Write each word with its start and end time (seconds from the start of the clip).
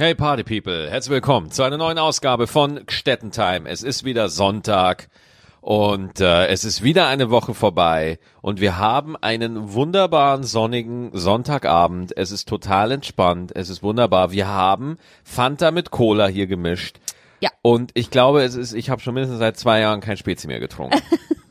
Hey 0.00 0.14
Party 0.14 0.44
People, 0.44 0.88
herzlich 0.88 1.12
willkommen 1.12 1.50
zu 1.50 1.62
einer 1.62 1.76
neuen 1.76 1.98
Ausgabe 1.98 2.46
von 2.46 2.86
Gstettentime. 2.86 3.68
Es 3.68 3.82
ist 3.82 4.02
wieder 4.02 4.30
Sonntag 4.30 5.10
und 5.60 6.20
äh, 6.20 6.46
es 6.46 6.64
ist 6.64 6.82
wieder 6.82 7.06
eine 7.08 7.28
Woche 7.28 7.52
vorbei 7.52 8.18
und 8.40 8.62
wir 8.62 8.78
haben 8.78 9.14
einen 9.18 9.74
wunderbaren 9.74 10.42
sonnigen 10.42 11.10
Sonntagabend. 11.12 12.16
Es 12.16 12.30
ist 12.30 12.48
total 12.48 12.92
entspannt, 12.92 13.52
es 13.54 13.68
ist 13.68 13.82
wunderbar. 13.82 14.32
Wir 14.32 14.48
haben 14.48 14.96
Fanta 15.22 15.70
mit 15.70 15.90
Cola 15.90 16.28
hier 16.28 16.46
gemischt. 16.46 16.98
Ja. 17.40 17.50
Und 17.60 17.90
ich 17.92 18.10
glaube, 18.10 18.42
es 18.42 18.54
ist, 18.54 18.72
ich 18.72 18.88
habe 18.88 19.02
schon 19.02 19.12
mindestens 19.12 19.40
seit 19.40 19.58
zwei 19.58 19.80
Jahren 19.80 20.00
kein 20.00 20.16
Spezi 20.16 20.46
mehr 20.46 20.60
getrunken. 20.60 20.98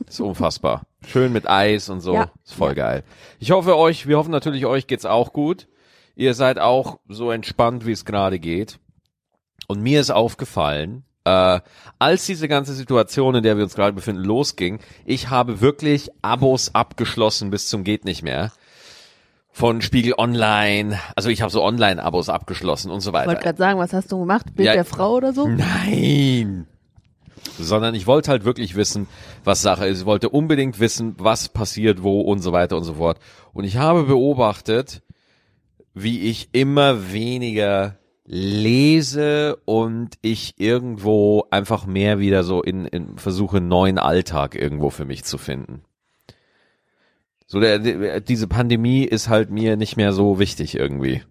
Das 0.00 0.08
ist 0.14 0.20
unfassbar. 0.20 0.82
Schön 1.06 1.32
mit 1.32 1.48
Eis 1.48 1.88
und 1.88 2.00
so. 2.00 2.14
Ja. 2.14 2.32
Ist 2.44 2.54
voll 2.54 2.74
geil. 2.74 3.04
Ich 3.38 3.52
hoffe 3.52 3.76
euch, 3.76 4.08
wir 4.08 4.18
hoffen 4.18 4.32
natürlich 4.32 4.66
euch 4.66 4.88
geht's 4.88 5.06
auch 5.06 5.32
gut. 5.32 5.68
Ihr 6.16 6.34
seid 6.34 6.58
auch 6.58 6.98
so 7.08 7.30
entspannt, 7.30 7.86
wie 7.86 7.92
es 7.92 8.04
gerade 8.04 8.38
geht. 8.38 8.78
Und 9.68 9.80
mir 9.82 10.00
ist 10.00 10.10
aufgefallen, 10.10 11.04
äh, 11.24 11.60
als 11.98 12.26
diese 12.26 12.48
ganze 12.48 12.74
Situation, 12.74 13.34
in 13.36 13.42
der 13.42 13.56
wir 13.56 13.64
uns 13.64 13.74
gerade 13.74 13.92
befinden, 13.92 14.24
losging, 14.24 14.80
ich 15.04 15.30
habe 15.30 15.60
wirklich 15.60 16.10
Abos 16.22 16.74
abgeschlossen 16.74 17.50
bis 17.50 17.68
zum 17.68 17.84
geht 17.84 18.04
nicht 18.04 18.22
mehr. 18.22 18.52
Von 19.52 19.82
Spiegel 19.82 20.14
Online, 20.16 20.98
also 21.16 21.28
ich 21.28 21.42
habe 21.42 21.50
so 21.52 21.62
Online-Abos 21.62 22.28
abgeschlossen 22.28 22.90
und 22.90 23.00
so 23.00 23.10
Ich 23.10 23.14
wollte 23.14 23.28
weiter. 23.30 23.40
gerade 23.40 23.58
sagen, 23.58 23.78
was 23.78 23.92
hast 23.92 24.10
du 24.12 24.20
gemacht? 24.20 24.46
Bild 24.54 24.66
Ja. 24.66 24.74
der 24.74 24.84
Frau 24.84 25.14
oder 25.14 25.32
so? 25.32 25.46
Nein! 25.48 26.66
Sondern 27.58 27.94
ich 27.94 28.06
wollte 28.06 28.30
halt 28.30 28.44
wirklich 28.44 28.76
wissen, 28.76 29.08
was 29.44 29.60
Sache 29.60 29.86
ist. 29.86 30.00
Ich 30.00 30.06
wollte 30.06 30.28
unbedingt 30.28 30.78
wissen, 30.78 31.14
was 31.18 31.48
passiert, 31.48 32.02
wo 32.02 32.20
und 32.20 32.38
so 32.40 32.52
weiter 32.52 32.76
und 32.76 32.84
so 32.84 32.94
fort. 32.94 33.18
Und 33.52 33.64
ich 33.64 33.76
habe 33.76 34.04
beobachtet, 34.04 35.02
wie 35.94 36.20
ich 36.28 36.48
immer 36.52 37.12
weniger 37.12 37.96
lese 38.24 39.56
und 39.64 40.16
ich 40.22 40.54
irgendwo 40.58 41.46
einfach 41.50 41.86
mehr 41.86 42.20
wieder 42.20 42.44
so 42.44 42.62
in, 42.62 42.86
in 42.86 43.18
versuche, 43.18 43.60
neuen 43.60 43.98
Alltag 43.98 44.54
irgendwo 44.54 44.90
für 44.90 45.04
mich 45.04 45.24
zu 45.24 45.36
finden. 45.36 45.82
So 47.46 47.58
der, 47.58 47.80
der, 47.80 48.20
diese 48.20 48.46
Pandemie 48.46 49.02
ist 49.02 49.28
halt 49.28 49.50
mir 49.50 49.76
nicht 49.76 49.96
mehr 49.96 50.12
so 50.12 50.38
wichtig 50.38 50.76
irgendwie. 50.76 51.22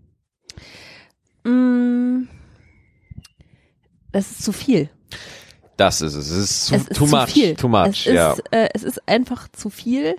Mm, 1.45 2.27
das 4.11 4.31
ist 4.31 4.43
zu 4.43 4.51
viel. 4.51 4.89
Das 5.77 6.01
ist 6.01 6.15
es. 6.15 6.29
Es 6.29 6.37
ist 6.37 6.65
zu, 6.65 6.75
es 6.75 6.81
ist 6.81 6.97
too 6.97 7.05
zu 7.05 7.15
much. 7.15 7.29
viel. 7.29 7.55
Too 7.55 7.69
much, 7.69 7.87
es 7.87 8.05
ja. 8.05 8.33
Ist, 8.33 8.43
äh, 8.51 8.67
es 8.73 8.83
ist 8.83 9.07
einfach 9.07 9.47
zu 9.47 9.69
viel. 9.69 10.17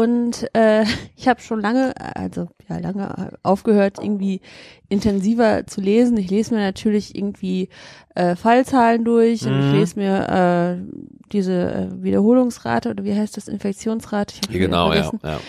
Und 0.00 0.48
äh, 0.54 0.84
ich 1.16 1.28
habe 1.28 1.42
schon 1.42 1.60
lange, 1.60 1.92
also 2.16 2.48
ja 2.68 2.78
lange 2.78 3.32
aufgehört, 3.42 3.98
irgendwie 4.00 4.40
intensiver 4.88 5.66
zu 5.66 5.82
lesen. 5.82 6.16
Ich 6.16 6.30
lese 6.30 6.54
mir 6.54 6.60
natürlich 6.60 7.14
irgendwie 7.14 7.68
äh, 8.14 8.34
Fallzahlen 8.34 9.04
durch 9.04 9.44
und 9.46 9.58
ich 9.58 9.66
Mhm. 9.66 9.78
lese 9.78 9.98
mir 9.98 10.28
äh, 10.28 11.10
diese 11.32 11.52
äh, 11.52 12.02
Wiederholungsrate 12.02 12.88
oder 12.88 13.04
wie 13.04 13.14
heißt 13.14 13.36
das 13.36 13.46
Infektionsrate? 13.46 14.36
Ich 14.40 14.48
Genau, 14.48 14.92
ja, 14.94 15.12
ja. 15.22 15.40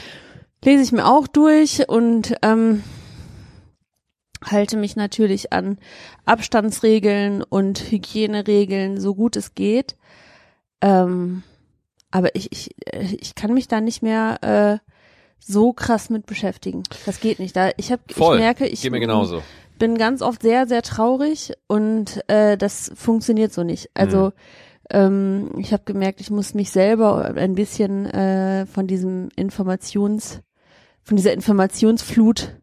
lese 0.66 0.84
ich 0.84 0.92
mir 0.92 1.06
auch 1.06 1.28
durch 1.28 1.88
und 1.88 2.36
ähm, 2.42 2.84
halte 4.44 4.76
mich 4.76 4.98
natürlich 4.98 5.54
an 5.54 5.78
Abstandsregeln 6.26 7.42
und 7.42 7.80
Hygieneregeln 7.92 9.00
so 9.00 9.16
gut 9.16 9.38
es 9.38 9.56
geht. 9.56 9.96
Ähm, 10.82 11.44
aber 12.12 12.36
ich, 12.36 12.52
ich, 12.52 12.70
äh, 12.86 13.16
ich 13.20 13.36
kann 13.36 13.54
mich 13.54 13.68
da 13.68 13.82
nicht 13.82 14.04
mehr 14.04 14.80
äh, 14.82 14.90
so 15.40 15.74
krass 15.74 16.10
mit 16.10 16.26
beschäftigen. 16.26 16.84
Das 17.06 17.20
geht 17.20 17.40
nicht. 17.40 17.56
Da 17.56 17.72
ich 17.78 17.92
habe 17.92 18.02
ich 18.08 18.18
merke, 18.18 18.68
ich 18.68 18.82
Geht 18.82 18.92
mir 18.92 19.00
genauso. 19.00 19.42
bin 19.80 19.98
ganz 19.98 20.22
oft 20.22 20.42
sehr, 20.44 20.68
sehr 20.68 20.84
traurig 20.84 21.54
und 21.68 22.22
äh, 22.30 22.58
das 22.58 22.92
funktioniert 22.96 23.52
so 23.52 23.64
nicht. 23.64 23.90
Also 23.96 24.28
Mhm. 24.28 24.32
ähm, 24.92 25.50
ich 25.58 25.74
habe 25.74 25.84
gemerkt, 25.86 26.22
ich 26.22 26.30
muss 26.30 26.54
mich 26.54 26.70
selber 26.70 27.34
ein 27.36 27.56
bisschen 27.56 28.06
äh, 28.06 28.66
von 28.68 28.86
diesem 28.88 29.30
Informations, 29.36 30.42
von 31.02 31.18
dieser 31.18 31.34
Informationsflut 31.34 32.56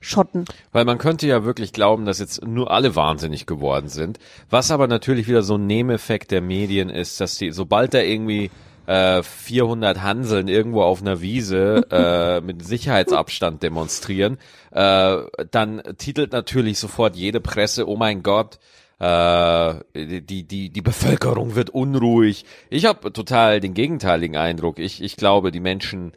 abschotten. 0.00 0.44
Weil 0.72 0.84
man 0.84 0.98
könnte 0.98 1.26
ja 1.26 1.44
wirklich 1.44 1.72
glauben, 1.72 2.04
dass 2.04 2.18
jetzt 2.18 2.44
nur 2.46 2.70
alle 2.70 2.94
wahnsinnig 2.94 3.46
geworden 3.46 3.88
sind. 3.88 4.18
Was 4.48 4.70
aber 4.70 4.86
natürlich 4.86 5.28
wieder 5.28 5.42
so 5.42 5.56
ein 5.56 5.66
Nebeneffekt 5.66 6.30
der 6.30 6.40
Medien 6.40 6.88
ist, 6.88 7.20
dass 7.20 7.36
die, 7.36 7.50
sobald 7.50 7.94
da 7.94 8.00
irgendwie 8.00 8.50
äh, 8.86 9.22
400 9.22 10.02
Hanseln 10.02 10.48
irgendwo 10.48 10.82
auf 10.82 11.00
einer 11.02 11.20
Wiese 11.20 11.86
äh, 11.90 12.40
mit 12.40 12.64
Sicherheitsabstand 12.64 13.62
demonstrieren, 13.62 14.38
äh, 14.70 15.18
dann 15.50 15.82
titelt 15.98 16.32
natürlich 16.32 16.78
sofort 16.78 17.16
jede 17.16 17.40
Presse, 17.40 17.88
oh 17.88 17.96
mein 17.96 18.22
Gott, 18.22 18.58
äh, 19.00 19.74
die, 19.94 20.44
die, 20.44 20.70
die 20.70 20.82
Bevölkerung 20.82 21.54
wird 21.54 21.70
unruhig. 21.70 22.44
Ich 22.70 22.84
habe 22.84 23.12
total 23.12 23.60
den 23.60 23.74
gegenteiligen 23.74 24.36
Eindruck. 24.36 24.78
Ich, 24.78 25.02
ich 25.02 25.16
glaube, 25.16 25.52
die 25.52 25.60
Menschen 25.60 26.12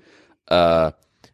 äh, 0.47 0.91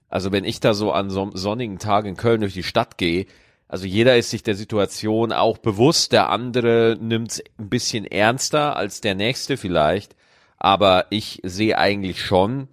also 0.10 0.32
wenn 0.32 0.46
ich 0.46 0.60
da 0.60 0.74
so 0.74 0.92
an 0.92 1.10
so 1.10 1.22
einem 1.24 1.36
sonnigen 1.36 1.80
Tag 1.80 2.06
in 2.06 2.16
Köln 2.16 2.42
durch 2.42 2.54
die 2.54 2.64
Stadt 2.64 2.98
gehe, 2.98 3.26
also 3.68 3.86
jeder 3.86 4.18
ist 4.18 4.30
sich 4.30 4.44
der 4.44 4.56
Situation 4.56 5.34
auch 5.34 5.58
bewusst, 5.58 6.14
der 6.14 6.30
andere 6.30 6.98
nimmt 7.02 7.32
es 7.32 7.44
ein 7.60 7.70
bisschen 7.70 8.06
ernster 8.06 8.78
als 8.78 9.02
der 9.02 9.16
nächste 9.16 9.58
vielleicht, 9.58 10.16
aber 10.58 11.06
ich 11.10 11.42
sehe 11.44 11.78
eigentlich 11.78 12.24
schon, 12.24 12.70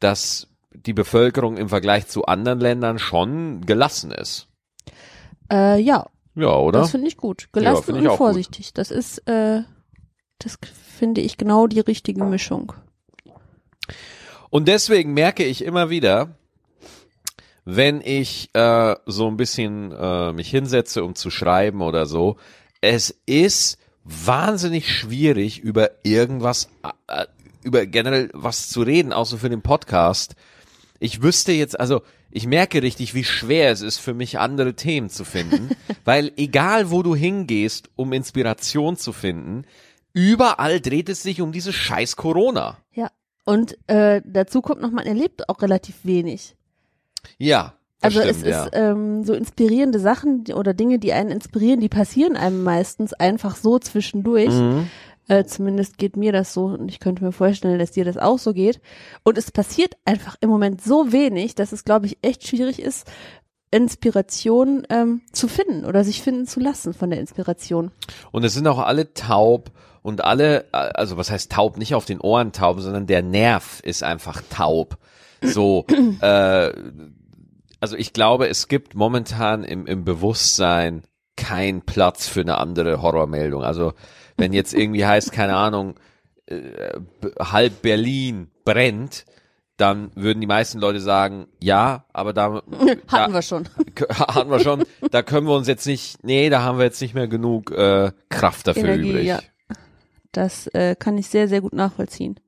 dass 0.00 0.48
die 0.72 0.92
Bevölkerung 0.92 1.56
im 1.56 1.68
Vergleich 1.68 2.06
zu 2.08 2.26
anderen 2.26 2.60
Ländern 2.60 2.98
schon 2.98 3.62
gelassen 3.62 4.10
ist. 4.12 4.48
Äh, 5.50 5.80
ja, 5.80 6.06
Ja, 6.34 6.54
oder? 6.56 6.80
das 6.80 6.90
finde 6.90 7.08
ich 7.08 7.16
gut. 7.16 7.48
Gelassen 7.52 7.84
finde 7.84 8.00
ich 8.00 8.06
und 8.06 8.12
auch 8.12 8.18
gut. 8.18 8.26
vorsichtig. 8.26 8.74
Das 8.74 8.90
ist, 8.90 9.18
äh, 9.26 9.62
das 10.38 10.58
finde 10.98 11.22
ich 11.22 11.38
genau 11.38 11.66
die 11.66 11.80
richtige 11.80 12.22
Mischung. 12.24 12.74
Und 14.50 14.68
deswegen 14.68 15.14
merke 15.14 15.44
ich 15.44 15.64
immer 15.64 15.90
wieder, 15.90 16.37
wenn 17.70 18.00
ich 18.00 18.48
äh, 18.54 18.96
so 19.04 19.28
ein 19.28 19.36
bisschen 19.36 19.92
äh, 19.92 20.32
mich 20.32 20.48
hinsetze, 20.48 21.04
um 21.04 21.14
zu 21.14 21.28
schreiben 21.28 21.82
oder 21.82 22.06
so, 22.06 22.38
es 22.80 23.14
ist 23.26 23.76
wahnsinnig 24.04 24.90
schwierig, 24.90 25.60
über 25.60 25.90
irgendwas, 26.02 26.70
äh, 27.08 27.26
über 27.62 27.84
generell 27.84 28.30
was 28.32 28.70
zu 28.70 28.80
reden, 28.80 29.12
so 29.26 29.36
für 29.36 29.50
den 29.50 29.60
Podcast. 29.60 30.34
Ich 30.98 31.20
wüsste 31.20 31.52
jetzt, 31.52 31.78
also 31.78 32.00
ich 32.30 32.46
merke 32.46 32.82
richtig, 32.82 33.12
wie 33.12 33.24
schwer 33.24 33.70
es 33.70 33.82
ist 33.82 33.98
für 33.98 34.14
mich, 34.14 34.38
andere 34.38 34.72
Themen 34.72 35.10
zu 35.10 35.26
finden, 35.26 35.68
weil 36.06 36.32
egal 36.38 36.90
wo 36.90 37.02
du 37.02 37.14
hingehst, 37.14 37.90
um 37.96 38.14
Inspiration 38.14 38.96
zu 38.96 39.12
finden, 39.12 39.66
überall 40.14 40.80
dreht 40.80 41.10
es 41.10 41.22
sich 41.22 41.42
um 41.42 41.52
diese 41.52 41.74
scheiß 41.74 42.16
Corona. 42.16 42.78
Ja. 42.94 43.10
Und 43.44 43.76
äh, 43.88 44.22
dazu 44.24 44.62
kommt 44.62 44.80
noch, 44.80 44.90
man 44.90 45.04
erlebt 45.04 45.50
auch 45.50 45.60
relativ 45.60 45.96
wenig. 46.04 46.54
Ja. 47.36 47.74
Also 48.00 48.20
stimmt, 48.20 48.36
es 48.36 48.42
ja. 48.42 48.64
ist 48.64 48.70
ähm, 48.74 49.24
so 49.24 49.34
inspirierende 49.34 49.98
Sachen 49.98 50.44
oder 50.54 50.72
Dinge, 50.72 50.98
die 50.98 51.12
einen 51.12 51.30
inspirieren, 51.30 51.80
die 51.80 51.88
passieren 51.88 52.36
einem 52.36 52.62
meistens 52.62 53.12
einfach 53.12 53.56
so 53.56 53.78
zwischendurch. 53.78 54.50
Mhm. 54.50 54.88
Äh, 55.26 55.44
zumindest 55.44 55.98
geht 55.98 56.16
mir 56.16 56.32
das 56.32 56.54
so 56.54 56.66
und 56.66 56.88
ich 56.88 57.00
könnte 57.00 57.22
mir 57.22 57.32
vorstellen, 57.32 57.78
dass 57.78 57.90
dir 57.90 58.04
das 58.04 58.16
auch 58.16 58.38
so 58.38 58.54
geht. 58.54 58.80
Und 59.24 59.36
es 59.36 59.50
passiert 59.50 59.94
einfach 60.04 60.36
im 60.40 60.48
Moment 60.48 60.82
so 60.82 61.12
wenig, 61.12 61.54
dass 61.54 61.72
es, 61.72 61.84
glaube 61.84 62.06
ich, 62.06 62.18
echt 62.22 62.46
schwierig 62.46 62.80
ist, 62.80 63.06
Inspiration 63.70 64.86
ähm, 64.88 65.20
zu 65.32 65.48
finden 65.48 65.84
oder 65.84 66.04
sich 66.04 66.22
finden 66.22 66.46
zu 66.46 66.60
lassen 66.60 66.94
von 66.94 67.10
der 67.10 67.20
Inspiration. 67.20 67.90
Und 68.32 68.44
es 68.44 68.54
sind 68.54 68.66
auch 68.66 68.78
alle 68.78 69.12
taub 69.12 69.70
und 70.02 70.24
alle, 70.24 70.64
äh, 70.72 70.76
also 70.94 71.18
was 71.18 71.30
heißt 71.30 71.52
taub, 71.52 71.76
nicht 71.76 71.94
auf 71.94 72.06
den 72.06 72.20
Ohren 72.20 72.52
taub, 72.52 72.80
sondern 72.80 73.06
der 73.06 73.22
Nerv 73.22 73.80
ist 73.80 74.02
einfach 74.02 74.40
taub. 74.48 74.96
So, 75.42 75.84
äh, 76.22 76.72
also 77.80 77.96
ich 77.96 78.12
glaube, 78.12 78.48
es 78.48 78.68
gibt 78.68 78.94
momentan 78.94 79.64
im, 79.64 79.86
im 79.86 80.04
Bewusstsein 80.04 81.04
kein 81.36 81.82
Platz 81.82 82.26
für 82.28 82.40
eine 82.40 82.58
andere 82.58 83.00
Horrormeldung. 83.00 83.62
Also 83.62 83.92
wenn 84.36 84.52
jetzt 84.52 84.74
irgendwie 84.74 85.06
heißt, 85.06 85.32
keine 85.32 85.56
Ahnung, 85.56 85.94
äh, 86.46 86.92
halb 87.38 87.82
Berlin 87.82 88.50
brennt, 88.64 89.24
dann 89.76 90.10
würden 90.16 90.40
die 90.40 90.46
meisten 90.48 90.80
Leute 90.80 91.00
sagen, 91.00 91.46
ja, 91.60 92.04
aber 92.12 92.32
da, 92.32 92.54
Hatten 92.72 93.00
da 93.08 93.32
wir 93.32 93.42
schon. 93.42 93.68
hatten 94.10 94.50
wir 94.50 94.60
schon, 94.60 94.84
da 95.10 95.22
können 95.22 95.46
wir 95.46 95.54
uns 95.54 95.68
jetzt 95.68 95.86
nicht, 95.86 96.24
nee, 96.24 96.50
da 96.50 96.62
haben 96.62 96.78
wir 96.78 96.84
jetzt 96.84 97.00
nicht 97.00 97.14
mehr 97.14 97.28
genug 97.28 97.70
äh, 97.70 98.10
Kraft 98.28 98.66
dafür 98.66 98.84
Energie, 98.84 99.10
übrig. 99.10 99.26
ja. 99.26 99.40
Das 100.32 100.66
äh, 100.68 100.94
kann 100.96 101.16
ich 101.16 101.28
sehr, 101.28 101.48
sehr 101.48 101.60
gut 101.60 101.72
nachvollziehen. 101.72 102.38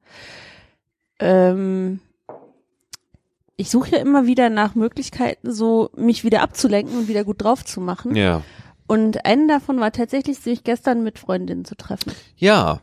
Ähm, 1.18 2.00
ich 3.60 3.70
suche 3.70 3.90
ja 3.92 3.98
immer 3.98 4.26
wieder 4.26 4.50
nach 4.50 4.74
Möglichkeiten, 4.74 5.52
so 5.52 5.90
mich 5.96 6.24
wieder 6.24 6.42
abzulenken 6.42 6.96
und 6.98 7.08
wieder 7.08 7.24
gut 7.24 7.42
drauf 7.42 7.64
zu 7.64 7.80
machen. 7.80 8.14
Ja. 8.16 8.42
Und 8.86 9.24
einen 9.24 9.46
davon 9.48 9.78
war 9.78 9.92
tatsächlich, 9.92 10.38
sich 10.38 10.64
gestern 10.64 11.02
mit 11.02 11.18
Freundinnen 11.18 11.64
zu 11.64 11.76
treffen. 11.76 12.12
Ja, 12.36 12.80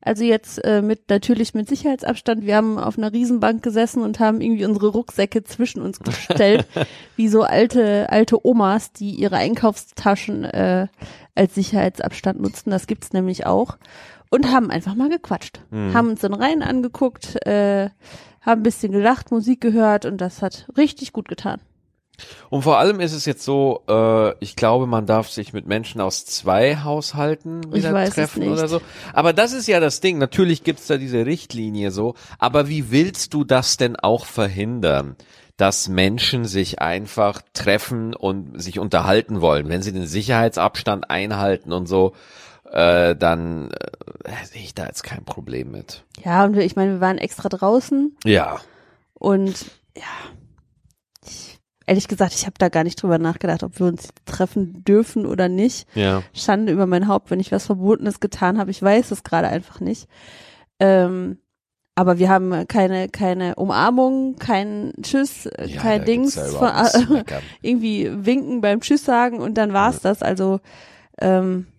Also 0.00 0.22
jetzt 0.24 0.64
äh, 0.64 0.80
mit 0.80 1.10
natürlich 1.10 1.54
mit 1.54 1.68
Sicherheitsabstand. 1.68 2.46
Wir 2.46 2.54
haben 2.56 2.78
auf 2.78 2.96
einer 2.98 3.12
Riesenbank 3.12 3.62
gesessen 3.62 4.02
und 4.02 4.20
haben 4.20 4.40
irgendwie 4.40 4.64
unsere 4.64 4.88
Rucksäcke 4.88 5.42
zwischen 5.42 5.82
uns 5.82 5.98
gestellt, 5.98 6.66
wie 7.16 7.28
so 7.28 7.42
alte 7.42 8.08
alte 8.10 8.46
Omas, 8.46 8.92
die 8.92 9.10
ihre 9.10 9.36
Einkaufstaschen 9.36 10.44
äh, 10.44 10.86
als 11.34 11.54
Sicherheitsabstand 11.56 12.40
nutzen. 12.40 12.70
Das 12.70 12.86
gibt's 12.86 13.12
nämlich 13.12 13.44
auch 13.44 13.76
und 14.30 14.52
haben 14.52 14.70
einfach 14.70 14.94
mal 14.94 15.08
gequatscht, 15.08 15.60
Mhm. 15.70 15.94
haben 15.94 16.08
uns 16.10 16.22
in 16.22 16.34
Reihen 16.34 16.62
angeguckt, 16.62 17.44
äh, 17.46 17.90
haben 18.40 18.60
ein 18.60 18.64
bisschen 18.64 18.92
gelacht, 18.92 19.30
Musik 19.30 19.60
gehört 19.60 20.04
und 20.04 20.18
das 20.18 20.42
hat 20.42 20.68
richtig 20.76 21.12
gut 21.12 21.28
getan. 21.28 21.60
Und 22.50 22.62
vor 22.62 22.78
allem 22.78 23.00
ist 23.00 23.12
es 23.12 23.26
jetzt 23.26 23.44
so, 23.44 23.82
äh, 23.88 24.32
ich 24.40 24.56
glaube, 24.56 24.86
man 24.86 25.06
darf 25.06 25.28
sich 25.28 25.52
mit 25.52 25.66
Menschen 25.66 26.00
aus 26.00 26.24
zwei 26.26 26.76
Haushalten 26.78 27.72
wieder 27.72 27.92
treffen 28.06 28.48
oder 28.48 28.68
so. 28.68 28.80
Aber 29.12 29.32
das 29.32 29.52
ist 29.52 29.68
ja 29.68 29.78
das 29.80 30.00
Ding. 30.00 30.18
Natürlich 30.18 30.64
gibt's 30.64 30.88
da 30.88 30.96
diese 30.96 31.26
Richtlinie 31.26 31.90
so. 31.90 32.14
Aber 32.38 32.68
wie 32.68 32.90
willst 32.90 33.34
du 33.34 33.44
das 33.44 33.76
denn 33.76 33.96
auch 33.96 34.26
verhindern? 34.26 35.16
dass 35.58 35.88
Menschen 35.88 36.44
sich 36.44 36.80
einfach 36.80 37.42
treffen 37.52 38.14
und 38.14 38.62
sich 38.62 38.78
unterhalten 38.78 39.40
wollen. 39.40 39.68
Wenn 39.68 39.82
sie 39.82 39.92
den 39.92 40.06
Sicherheitsabstand 40.06 41.10
einhalten 41.10 41.72
und 41.72 41.86
so, 41.86 42.14
äh, 42.72 43.16
dann 43.16 43.70
äh, 44.24 44.44
sehe 44.44 44.62
ich 44.62 44.74
da 44.74 44.86
jetzt 44.86 45.02
kein 45.02 45.24
Problem 45.24 45.70
mit. 45.70 46.04
Ja, 46.24 46.44
und 46.44 46.54
wir, 46.54 46.64
ich 46.64 46.76
meine, 46.76 46.92
wir 46.94 47.00
waren 47.00 47.18
extra 47.18 47.48
draußen 47.48 48.16
Ja. 48.24 48.58
und 49.14 49.66
ja, 49.96 50.02
ich, 51.26 51.58
ehrlich 51.86 52.08
gesagt, 52.08 52.34
ich 52.34 52.44
habe 52.46 52.54
da 52.58 52.68
gar 52.68 52.84
nicht 52.84 53.02
drüber 53.02 53.18
nachgedacht, 53.18 53.62
ob 53.62 53.78
wir 53.78 53.86
uns 53.86 54.08
treffen 54.26 54.84
dürfen 54.84 55.26
oder 55.26 55.48
nicht. 55.48 55.88
Ja. 55.94 56.22
Schande 56.34 56.72
über 56.72 56.86
mein 56.86 57.08
Haupt, 57.08 57.30
wenn 57.30 57.40
ich 57.40 57.50
was 57.52 57.66
Verbotenes 57.66 58.20
getan 58.20 58.58
habe. 58.58 58.70
Ich 58.70 58.82
weiß 58.82 59.10
es 59.10 59.22
gerade 59.24 59.48
einfach 59.48 59.80
nicht. 59.80 60.08
Ähm, 60.80 61.38
aber 61.94 62.18
wir 62.20 62.28
haben 62.28 62.68
keine, 62.68 63.08
keine 63.08 63.56
Umarmung, 63.56 64.36
kein 64.36 64.92
Tschüss, 65.02 65.46
äh, 65.46 65.66
ja 65.66 65.80
kein 65.80 66.04
Dings, 66.04 66.36
ja 66.36 66.44
von, 66.44 67.24
irgendwie 67.60 68.08
winken 68.24 68.60
beim 68.60 68.80
Tschüss 68.80 69.04
sagen 69.04 69.40
und 69.40 69.54
dann 69.54 69.72
war's 69.72 70.00
das. 70.00 70.22
Also 70.22 70.60
ähm, 71.20 71.66
ja, 71.66 71.77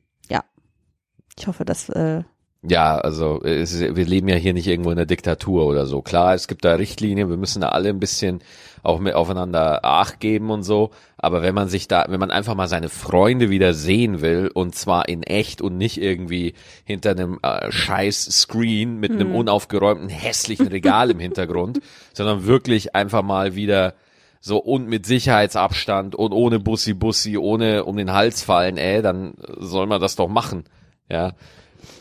ich 1.40 1.48
hoffe, 1.48 1.66
dass 1.66 1.90
äh, 1.90 2.24
Ja, 2.62 2.98
also 2.98 3.42
es, 3.44 3.80
wir 3.80 4.06
leben 4.06 4.28
ja 4.28 4.36
hier 4.36 4.54
nicht 4.54 4.68
irgendwo 4.68 4.92
in 4.92 4.98
der 4.98 5.06
Diktatur 5.06 5.66
oder 5.66 5.86
so. 5.86 6.02
Klar, 6.02 6.34
es 6.34 6.48
gibt 6.48 6.66
da 6.66 6.76
Richtlinien, 6.76 7.30
wir 7.30 7.38
müssen 7.38 7.62
da 7.62 7.70
alle 7.70 7.90
ein 7.90 8.00
bisschen 8.00 8.42
auch 8.84 9.00
mit 9.00 9.14
aufeinander 9.14 9.86
Acht 9.86 10.20
geben 10.20 10.52
und 10.52 10.64
so. 10.64 10.92
Aber 11.18 11.42
wenn 11.42 11.56
man 11.56 11.70
sich 11.70 11.88
da, 11.88 12.06
wenn 12.10 12.20
man 12.20 12.32
einfach 12.32 12.56
mal 12.56 12.68
seine 12.68 12.90
Freunde 12.90 13.50
wieder 13.50 13.74
sehen 13.74 14.22
will 14.22 14.52
und 14.54 14.76
zwar 14.76 15.08
in 15.08 15.24
echt 15.24 15.62
und 15.62 15.78
nicht 15.78 16.02
irgendwie 16.02 16.54
hinter 16.84 17.12
einem 17.12 17.40
äh, 17.42 17.72
scheiß 17.72 18.26
Screen 18.26 19.00
mit 19.00 19.12
einem 19.12 19.34
unaufgeräumten 19.36 20.10
hässlichen 20.10 20.68
Regal 20.68 21.12
im 21.12 21.20
Hintergrund, 21.20 21.80
sondern 22.14 22.46
wirklich 22.46 22.96
einfach 22.96 23.22
mal 23.22 23.56
wieder 23.56 23.94
so 24.42 24.58
und 24.58 24.88
mit 24.88 25.06
Sicherheitsabstand 25.06 26.16
und 26.16 26.32
ohne 26.32 26.60
Bussi 26.60 26.94
Bussi, 26.94 27.38
ohne 27.38 27.84
um 27.86 27.98
den 27.98 28.14
Hals 28.14 28.42
fallen, 28.44 28.78
ey, 28.78 29.02
dann 29.02 29.34
soll 29.60 29.88
man 29.88 30.02
das 30.02 30.16
doch 30.16 30.30
machen. 30.30 30.64
Ja. 31.10 31.34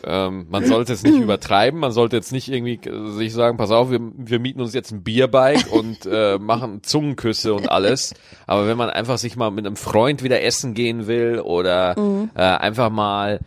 Ähm, 0.03 0.47
man 0.49 0.65
sollte 0.65 0.93
es 0.93 1.03
nicht 1.03 1.19
übertreiben, 1.21 1.79
man 1.79 1.91
sollte 1.91 2.15
jetzt 2.15 2.31
nicht 2.31 2.49
irgendwie 2.49 2.79
sich 3.15 3.33
sagen, 3.33 3.57
pass 3.57 3.71
auf, 3.71 3.91
wir, 3.91 3.99
wir 4.15 4.39
mieten 4.39 4.61
uns 4.61 4.73
jetzt 4.73 4.91
ein 4.91 5.03
Bierbike 5.03 5.67
und 5.71 6.05
äh, 6.05 6.37
machen 6.37 6.83
Zungenküsse 6.83 7.53
und 7.53 7.69
alles. 7.71 8.13
Aber 8.47 8.67
wenn 8.67 8.77
man 8.77 8.89
einfach 8.89 9.17
sich 9.17 9.35
mal 9.35 9.51
mit 9.51 9.65
einem 9.65 9.75
Freund 9.75 10.23
wieder 10.23 10.41
essen 10.41 10.73
gehen 10.73 11.07
will 11.07 11.39
oder 11.39 11.95
äh, 12.35 12.41
einfach 12.41 12.89
mal 12.89 13.39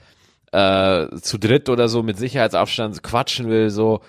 äh, 0.53 1.07
zu 1.21 1.39
dritt 1.39 1.69
oder 1.69 1.89
so 1.89 2.03
mit 2.03 2.19
Sicherheitsabstand 2.19 3.03
quatschen 3.03 3.49
will, 3.49 3.71
so, 3.71 4.01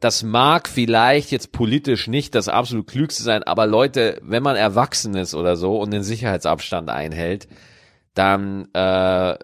das 0.00 0.22
mag 0.22 0.68
vielleicht 0.68 1.32
jetzt 1.32 1.50
politisch 1.52 2.06
nicht 2.06 2.34
das 2.34 2.48
absolut 2.48 2.86
klügste 2.86 3.22
sein, 3.22 3.42
aber 3.42 3.66
Leute, 3.66 4.20
wenn 4.22 4.42
man 4.42 4.56
erwachsen 4.56 5.14
ist 5.16 5.34
oder 5.34 5.56
so 5.56 5.78
und 5.78 5.90
den 5.90 6.04
Sicherheitsabstand 6.04 6.88
einhält, 6.88 7.48
dann, 8.18 8.68
äh, 8.74 9.38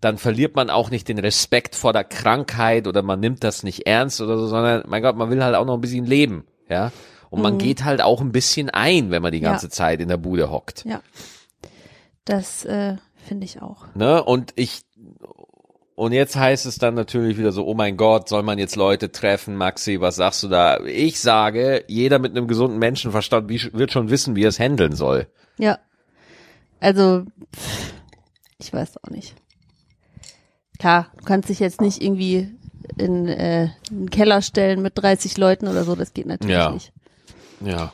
dann 0.00 0.18
verliert 0.18 0.54
man 0.56 0.70
auch 0.70 0.90
nicht 0.90 1.08
den 1.08 1.18
Respekt 1.18 1.74
vor 1.74 1.92
der 1.92 2.04
Krankheit 2.04 2.86
oder 2.86 3.02
man 3.02 3.20
nimmt 3.20 3.42
das 3.44 3.62
nicht 3.64 3.86
ernst 3.86 4.20
oder 4.20 4.38
so, 4.38 4.46
sondern, 4.46 4.84
mein 4.86 5.02
Gott, 5.02 5.16
man 5.16 5.30
will 5.30 5.42
halt 5.42 5.56
auch 5.56 5.64
noch 5.66 5.74
ein 5.74 5.80
bisschen 5.80 6.06
leben, 6.06 6.46
ja. 6.68 6.92
Und 7.30 7.42
man 7.42 7.58
geht 7.58 7.82
halt 7.84 8.00
auch 8.00 8.20
ein 8.20 8.30
bisschen 8.30 8.70
ein, 8.70 9.10
wenn 9.10 9.20
man 9.20 9.32
die 9.32 9.40
Ja. 9.40 9.50
ganze 9.50 9.68
Zeit 9.68 10.00
in 10.00 10.08
der 10.08 10.18
Bude 10.18 10.50
hockt. 10.52 10.84
ja, 10.84 11.00
das 12.24 12.64
äh, 12.64 12.96
finde 13.26 13.44
ich 13.44 13.60
auch. 13.60 13.86
Ne? 13.94 14.22
Und 14.22 14.52
ich 14.56 14.82
und 15.96 16.12
jetzt 16.12 16.34
heißt 16.36 16.66
es 16.66 16.78
dann 16.78 16.94
natürlich 16.94 17.38
wieder 17.38 17.52
so, 17.52 17.66
oh 17.66 17.74
mein 17.74 17.96
Gott, 17.96 18.28
soll 18.28 18.42
man 18.42 18.58
jetzt 18.58 18.74
Leute 18.76 19.12
treffen, 19.12 19.56
Maxi, 19.56 20.00
was 20.00 20.16
sagst 20.16 20.42
du 20.42 20.48
da? 20.48 20.78
Ich 20.84 21.20
sage, 21.20 21.84
jeder 21.86 22.18
mit 22.18 22.32
einem 22.36 22.48
gesunden 22.48 22.78
Menschenverstand 22.80 23.48
wird 23.48 23.92
schon 23.92 24.10
wissen, 24.10 24.34
wie 24.36 24.44
er 24.44 24.48
es 24.48 24.58
handeln 24.58 24.94
soll. 24.96 25.26
Ja, 25.58 25.78
also 26.80 27.24
pff, 27.54 27.92
ich 28.58 28.72
weiß 28.72 29.02
auch 29.04 29.10
nicht. 29.10 29.34
Klar, 30.78 31.08
du 31.16 31.24
kannst 31.24 31.48
dich 31.48 31.60
jetzt 31.60 31.80
nicht 31.80 32.02
irgendwie 32.02 32.54
in 32.98 33.28
äh, 33.28 33.70
einen 33.90 34.10
Keller 34.10 34.42
stellen 34.42 34.82
mit 34.82 34.92
30 34.96 35.36
Leuten 35.38 35.68
oder 35.68 35.84
so, 35.84 35.94
das 35.94 36.12
geht 36.12 36.26
natürlich 36.26 36.54
Ja. 36.56 36.70
nicht. 36.70 36.92
Ja. 37.60 37.92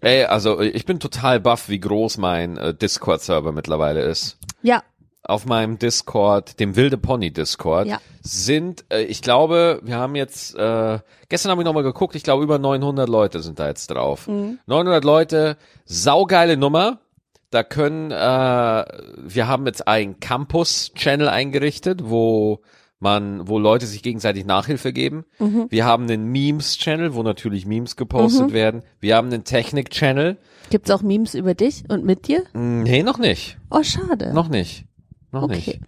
Ey, 0.00 0.24
also 0.24 0.60
ich 0.60 0.84
bin 0.84 1.00
total 1.00 1.40
baff, 1.40 1.68
wie 1.68 1.80
groß 1.80 2.18
mein 2.18 2.56
äh, 2.58 2.74
Discord-Server 2.74 3.52
mittlerweile 3.52 4.02
ist. 4.02 4.36
Ja, 4.62 4.82
Auf 5.22 5.46
meinem 5.46 5.78
Discord, 5.78 6.60
dem 6.60 6.76
Wilde 6.76 6.98
Pony 6.98 7.32
Discord, 7.32 7.86
Ja. 7.88 7.98
sind, 8.20 8.84
äh, 8.92 9.02
ich 9.04 9.22
glaube, 9.22 9.80
wir 9.82 9.96
haben 9.96 10.14
jetzt, 10.14 10.54
äh, 10.54 10.98
gestern 11.30 11.50
habe 11.50 11.62
ich 11.62 11.64
nochmal 11.64 11.82
geguckt, 11.82 12.14
ich 12.14 12.22
glaube 12.22 12.44
über 12.44 12.58
900 12.58 13.08
Leute 13.08 13.40
sind 13.40 13.58
da 13.58 13.66
jetzt 13.68 13.86
drauf. 13.90 14.28
900 14.28 15.02
Leute, 15.02 15.56
saugeile 15.86 16.58
Nummer. 16.58 17.00
Da 17.54 17.62
können, 17.62 18.10
äh, 18.10 18.14
wir 18.14 19.46
haben 19.46 19.64
jetzt 19.66 19.86
einen 19.86 20.18
Campus-Channel 20.18 21.28
eingerichtet, 21.28 22.00
wo 22.02 22.62
man, 22.98 23.46
wo 23.46 23.60
Leute 23.60 23.86
sich 23.86 24.02
gegenseitig 24.02 24.44
Nachhilfe 24.44 24.92
geben. 24.92 25.24
Wir 25.68 25.84
haben 25.84 26.04
einen 26.04 26.32
Memes-Channel, 26.32 27.14
wo 27.14 27.22
natürlich 27.22 27.64
Memes 27.64 27.94
gepostet 27.94 28.52
werden. 28.52 28.82
Wir 28.98 29.14
haben 29.14 29.28
einen 29.28 29.44
Technik-Channel. 29.44 30.36
gibt's 30.70 30.90
auch 30.90 31.02
Memes 31.02 31.34
über 31.34 31.54
dich 31.54 31.84
und 31.88 32.04
mit 32.04 32.26
dir? 32.26 32.42
Hm, 32.54 32.82
Nee, 32.82 33.02
noch 33.04 33.18
nicht. 33.18 33.58
Oh, 33.70 33.82
schade. 33.84 34.32
Noch 34.34 34.48
nicht. 34.48 34.86
Noch 35.30 35.42
okay. 35.44 35.54
nicht. 35.54 35.80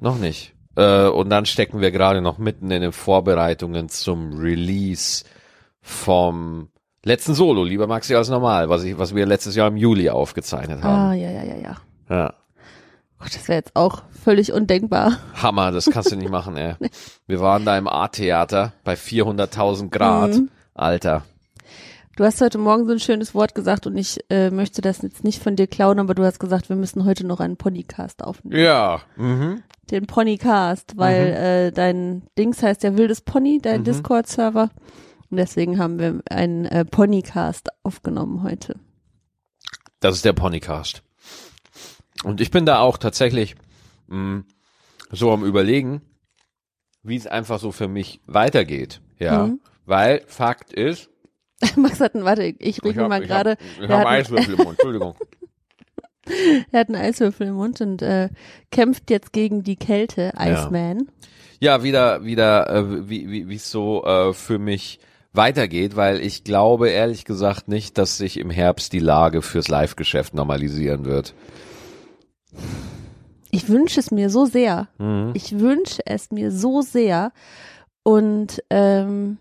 Noch 0.00 0.18
nicht. 0.18 0.54
Äh, 0.76 1.08
und 1.08 1.28
dann 1.30 1.44
stecken 1.46 1.80
wir 1.80 1.90
gerade 1.90 2.20
noch 2.20 2.38
mitten 2.38 2.70
in 2.70 2.82
den 2.82 2.92
Vorbereitungen 2.92 3.88
zum 3.88 4.38
Release 4.38 5.24
vom 5.80 6.68
letzten 7.04 7.34
Solo, 7.34 7.64
lieber 7.64 7.86
Maxi 7.86 8.14
als 8.14 8.28
normal, 8.28 8.68
was 8.68 8.84
ich, 8.84 8.98
was 8.98 9.14
wir 9.14 9.26
letztes 9.26 9.54
Jahr 9.56 9.68
im 9.68 9.76
Juli 9.76 10.08
aufgezeichnet 10.10 10.80
Ah, 10.82 11.08
haben. 11.08 11.14
ja, 11.18 11.30
ja, 11.30 11.42
ja, 11.44 11.56
ja. 11.56 11.76
Ja. 12.08 12.34
Gott, 13.18 13.34
das 13.34 13.46
wäre 13.48 13.58
jetzt 13.58 13.76
auch 13.76 14.02
völlig 14.24 14.52
undenkbar. 14.52 15.18
Hammer, 15.40 15.70
das 15.70 15.86
kannst 15.90 16.10
du 16.12 16.16
nicht 16.16 16.30
machen, 16.30 16.56
ey. 16.56 16.74
Wir 17.26 17.40
waren 17.40 17.64
da 17.64 17.78
im 17.78 17.86
A-Theater 17.88 18.72
bei 18.84 18.94
400.000 18.94 19.90
Grad. 19.90 20.32
Mhm. 20.34 20.50
Alter. 20.74 21.22
Du 22.16 22.24
hast 22.24 22.40
heute 22.42 22.58
Morgen 22.58 22.84
so 22.86 22.92
ein 22.92 23.00
schönes 23.00 23.34
Wort 23.34 23.54
gesagt 23.54 23.86
und 23.86 23.96
ich 23.96 24.18
äh, 24.28 24.50
möchte 24.50 24.82
das 24.82 25.00
jetzt 25.02 25.24
nicht 25.24 25.42
von 25.42 25.56
dir 25.56 25.66
klauen, 25.66 25.98
aber 25.98 26.14
du 26.14 26.24
hast 26.24 26.38
gesagt, 26.40 26.68
wir 26.68 26.76
müssen 26.76 27.04
heute 27.06 27.26
noch 27.26 27.40
einen 27.40 27.56
Ponycast 27.56 28.22
aufnehmen. 28.22 28.60
Ja. 28.60 29.00
Mhm. 29.16 29.62
Den 29.90 30.06
Ponycast, 30.06 30.96
weil 30.96 31.26
äh, 31.28 31.72
dein 31.72 32.22
Dings 32.38 32.62
heißt 32.62 32.82
ja 32.82 32.96
Wildes 32.98 33.22
Pony, 33.22 33.60
dein 33.62 33.80
Mhm. 33.80 33.84
Discord-Server. 33.84 34.68
Und 35.32 35.38
deswegen 35.38 35.78
haben 35.78 35.98
wir 35.98 36.20
einen 36.28 36.66
äh, 36.66 36.84
Ponycast 36.84 37.70
aufgenommen 37.84 38.42
heute. 38.42 38.78
Das 40.00 40.14
ist 40.14 40.26
der 40.26 40.34
Ponycast. 40.34 41.02
Und 42.22 42.42
ich 42.42 42.50
bin 42.50 42.66
da 42.66 42.80
auch 42.80 42.98
tatsächlich 42.98 43.54
mh, 44.08 44.42
so 45.10 45.32
am 45.32 45.42
überlegen, 45.42 46.02
wie 47.02 47.16
es 47.16 47.26
einfach 47.26 47.58
so 47.60 47.72
für 47.72 47.88
mich 47.88 48.20
weitergeht. 48.26 49.00
Ja. 49.18 49.46
Mhm. 49.46 49.60
Weil 49.86 50.20
Fakt 50.26 50.70
ist, 50.74 51.08
Max 51.76 51.98
hat 52.00 52.14
einen, 52.14 52.26
warte, 52.26 52.42
ich 52.44 52.84
rieche 52.84 53.00
hab- 53.00 53.08
mal 53.08 53.22
gerade, 53.22 53.52
hab- 53.52 53.58
ich 53.76 53.80
habe 53.84 53.94
hatten- 53.94 54.06
Eiswürfel 54.08 54.52
im 54.54 54.58
Mund, 54.58 54.70
Entschuldigung. 54.78 55.14
er 56.72 56.80
hat 56.80 56.88
einen 56.88 56.96
Eiswürfel 56.96 57.46
im 57.48 57.54
Mund 57.54 57.80
und 57.80 58.02
äh, 58.02 58.28
kämpft 58.70 59.08
jetzt 59.10 59.32
gegen 59.32 59.62
die 59.62 59.76
Kälte, 59.76 60.34
Iceman. 60.38 61.10
Ja, 61.58 61.82
wieder, 61.82 62.22
wieder, 62.22 62.68
äh, 62.68 63.08
wie 63.08 63.30
wie 63.30 63.48
wie 63.48 63.54
es 63.54 63.70
so 63.70 64.04
äh, 64.04 64.34
für 64.34 64.58
mich 64.58 64.98
weitergeht, 65.32 65.96
weil 65.96 66.20
ich 66.20 66.44
glaube 66.44 66.90
ehrlich 66.90 67.24
gesagt 67.24 67.68
nicht, 67.68 67.98
dass 67.98 68.18
sich 68.18 68.38
im 68.38 68.50
Herbst 68.50 68.92
die 68.92 68.98
Lage 68.98 69.42
fürs 69.42 69.68
Live-Geschäft 69.68 70.34
normalisieren 70.34 71.04
wird. 71.04 71.34
Ich 73.50 73.68
wünsche 73.68 74.00
es 74.00 74.10
mir 74.10 74.30
so 74.30 74.46
sehr. 74.46 74.88
Mhm. 74.98 75.32
Ich 75.34 75.58
wünsche 75.58 76.02
es 76.06 76.30
mir 76.30 76.50
so 76.50 76.82
sehr. 76.82 77.32
Und 78.02 78.62
ähm, 78.70 79.38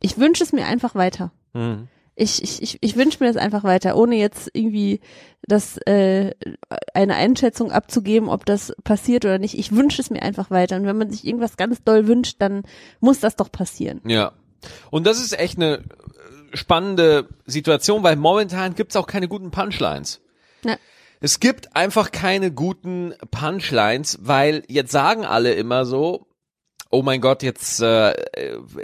ich 0.00 0.18
wünsche 0.18 0.42
es 0.42 0.52
mir 0.52 0.66
einfach 0.66 0.94
weiter. 0.94 1.32
Mhm. 1.52 1.88
Ich, 2.16 2.42
ich, 2.42 2.62
ich, 2.62 2.78
ich 2.80 2.96
wünsche 2.96 3.18
mir 3.22 3.32
das 3.32 3.42
einfach 3.42 3.64
weiter, 3.64 3.96
ohne 3.96 4.16
jetzt 4.16 4.50
irgendwie 4.52 5.00
das 5.42 5.78
äh, 5.86 6.32
eine 6.92 7.14
Einschätzung 7.14 7.72
abzugeben, 7.72 8.28
ob 8.28 8.44
das 8.44 8.74
passiert 8.84 9.24
oder 9.24 9.38
nicht. 9.38 9.58
Ich 9.58 9.72
wünsche 9.74 10.02
es 10.02 10.10
mir 10.10 10.22
einfach 10.22 10.50
weiter. 10.50 10.76
Und 10.76 10.86
wenn 10.86 10.98
man 10.98 11.10
sich 11.10 11.26
irgendwas 11.26 11.56
ganz 11.56 11.82
doll 11.82 12.06
wünscht, 12.06 12.36
dann 12.40 12.62
muss 13.00 13.20
das 13.20 13.36
doch 13.36 13.50
passieren. 13.50 14.00
Ja. 14.04 14.32
Und 14.90 15.06
das 15.06 15.20
ist 15.20 15.38
echt 15.38 15.56
eine 15.56 15.78
äh, 15.78 16.56
spannende 16.56 17.28
Situation, 17.46 18.02
weil 18.02 18.16
momentan 18.16 18.74
gibt's 18.74 18.96
auch 18.96 19.06
keine 19.06 19.28
guten 19.28 19.50
Punchlines. 19.50 20.20
Ja. 20.64 20.76
Es 21.20 21.40
gibt 21.40 21.76
einfach 21.76 22.12
keine 22.12 22.50
guten 22.50 23.14
Punchlines, 23.30 24.18
weil 24.22 24.62
jetzt 24.68 24.92
sagen 24.92 25.24
alle 25.24 25.52
immer 25.52 25.84
so, 25.84 26.26
oh 26.90 27.02
mein 27.02 27.20
Gott, 27.20 27.42
jetzt 27.42 27.80
äh, 27.80 28.14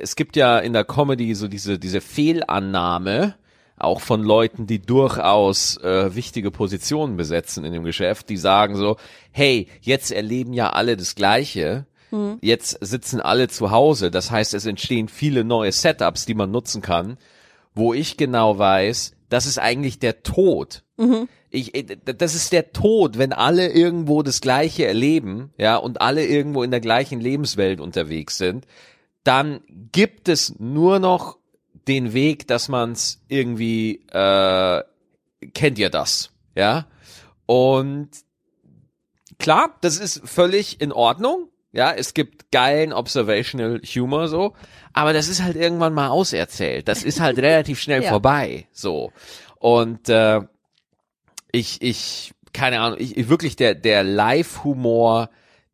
es 0.00 0.16
gibt 0.16 0.36
ja 0.36 0.58
in 0.58 0.72
der 0.72 0.84
Comedy 0.84 1.34
so 1.34 1.48
diese 1.48 1.78
diese 1.78 2.00
Fehlannahme 2.00 3.36
auch 3.78 4.00
von 4.00 4.22
Leuten, 4.22 4.66
die 4.66 4.80
durchaus 4.80 5.76
äh, 5.78 6.14
wichtige 6.14 6.50
Positionen 6.50 7.16
besetzen 7.16 7.64
in 7.64 7.72
dem 7.72 7.84
Geschäft, 7.84 8.28
die 8.30 8.36
sagen 8.36 8.76
so, 8.76 8.96
hey, 9.32 9.68
jetzt 9.80 10.10
erleben 10.12 10.52
ja 10.52 10.70
alle 10.70 10.96
das 10.96 11.14
Gleiche. 11.14 11.86
Jetzt 12.40 12.78
sitzen 12.80 13.20
alle 13.20 13.48
zu 13.48 13.70
Hause. 13.70 14.10
Das 14.10 14.30
heißt, 14.30 14.54
es 14.54 14.66
entstehen 14.66 15.08
viele 15.08 15.44
neue 15.44 15.72
Setups, 15.72 16.26
die 16.26 16.34
man 16.34 16.50
nutzen 16.50 16.82
kann, 16.82 17.18
wo 17.74 17.94
ich 17.94 18.16
genau 18.16 18.58
weiß, 18.58 19.14
das 19.28 19.46
ist 19.46 19.58
eigentlich 19.58 19.98
der 19.98 20.22
Tod. 20.22 20.84
Ich, 21.50 21.74
äh, 21.74 21.96
das 22.04 22.34
ist 22.34 22.52
der 22.52 22.72
Tod, 22.72 23.18
wenn 23.18 23.32
alle 23.32 23.68
irgendwo 23.68 24.22
das 24.22 24.40
Gleiche 24.40 24.86
erleben, 24.86 25.52
ja, 25.58 25.76
und 25.76 26.00
alle 26.00 26.24
irgendwo 26.26 26.62
in 26.62 26.70
der 26.70 26.80
gleichen 26.80 27.20
Lebenswelt 27.20 27.80
unterwegs 27.80 28.38
sind, 28.38 28.66
dann 29.24 29.60
gibt 29.92 30.28
es 30.28 30.58
nur 30.58 30.98
noch 30.98 31.38
den 31.88 32.12
Weg, 32.12 32.46
dass 32.46 32.68
man's 32.68 33.22
irgendwie 33.28 34.02
äh, 34.10 34.82
kennt 35.54 35.78
ihr 35.78 35.90
das, 35.90 36.30
ja? 36.54 36.86
Und 37.46 38.10
klar, 39.38 39.76
das 39.80 39.98
ist 39.98 40.22
völlig 40.24 40.80
in 40.80 40.92
Ordnung. 40.92 41.48
Ja, 41.72 41.92
es 41.92 42.14
gibt 42.14 42.50
geilen 42.52 42.92
Observational 42.92 43.80
Humor 43.84 44.28
so, 44.28 44.54
aber 44.92 45.12
das 45.12 45.28
ist 45.28 45.42
halt 45.42 45.56
irgendwann 45.56 45.92
mal 45.92 46.08
auserzählt. 46.08 46.88
Das 46.88 47.02
ist 47.02 47.20
halt 47.20 47.38
relativ 47.38 47.80
schnell 47.80 48.02
Ja. 48.04 48.10
vorbei, 48.10 48.66
so. 48.72 49.12
Und 49.58 50.08
äh, 50.08 50.40
ich, 51.52 51.82
ich, 51.82 52.32
keine 52.52 52.80
Ahnung, 52.80 52.98
ich, 53.00 53.16
ich 53.16 53.28
wirklich 53.28 53.56
der 53.56 53.74
der 53.74 54.04
Live-Humor, 54.04 55.28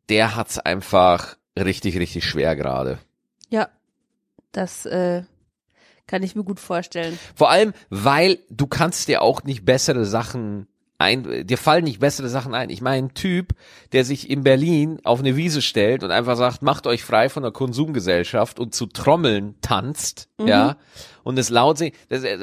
der 0.09 0.35
hat's 0.35 0.57
einfach 0.59 1.37
richtig, 1.57 1.97
richtig 1.97 2.25
schwer 2.25 2.55
gerade. 2.55 2.99
Ja, 3.49 3.69
das 4.51 4.85
äh, 4.85 5.23
kann 6.07 6.23
ich 6.23 6.35
mir 6.35 6.43
gut 6.43 6.59
vorstellen. 6.59 7.17
Vor 7.35 7.49
allem, 7.49 7.73
weil 7.89 8.39
du 8.49 8.67
kannst 8.67 9.07
dir 9.07 9.21
auch 9.21 9.43
nicht 9.43 9.63
bessere 9.63 10.05
Sachen 10.05 10.67
ein, 10.99 11.45
dir 11.45 11.57
fallen 11.57 11.83
nicht 11.83 11.99
bessere 11.99 12.29
Sachen 12.29 12.53
ein. 12.53 12.69
Ich 12.69 12.79
meine, 12.81 13.07
ein 13.07 13.13
Typ, 13.13 13.53
der 13.91 14.05
sich 14.05 14.29
in 14.29 14.43
Berlin 14.43 14.99
auf 15.03 15.19
eine 15.19 15.35
Wiese 15.35 15.61
stellt 15.61 16.03
und 16.03 16.11
einfach 16.11 16.37
sagt, 16.37 16.61
macht 16.61 16.87
euch 16.87 17.03
frei 17.03 17.27
von 17.29 17.43
der 17.43 17.51
Konsumgesellschaft 17.51 18.59
und 18.59 18.73
zu 18.73 18.85
Trommeln 18.85 19.55
tanzt, 19.61 20.29
ja, 20.39 20.77
und 21.23 21.37
es 21.39 21.49
laut 21.49 21.77
singt, 21.77 21.95
das, 22.09 22.23
äh, 22.23 22.37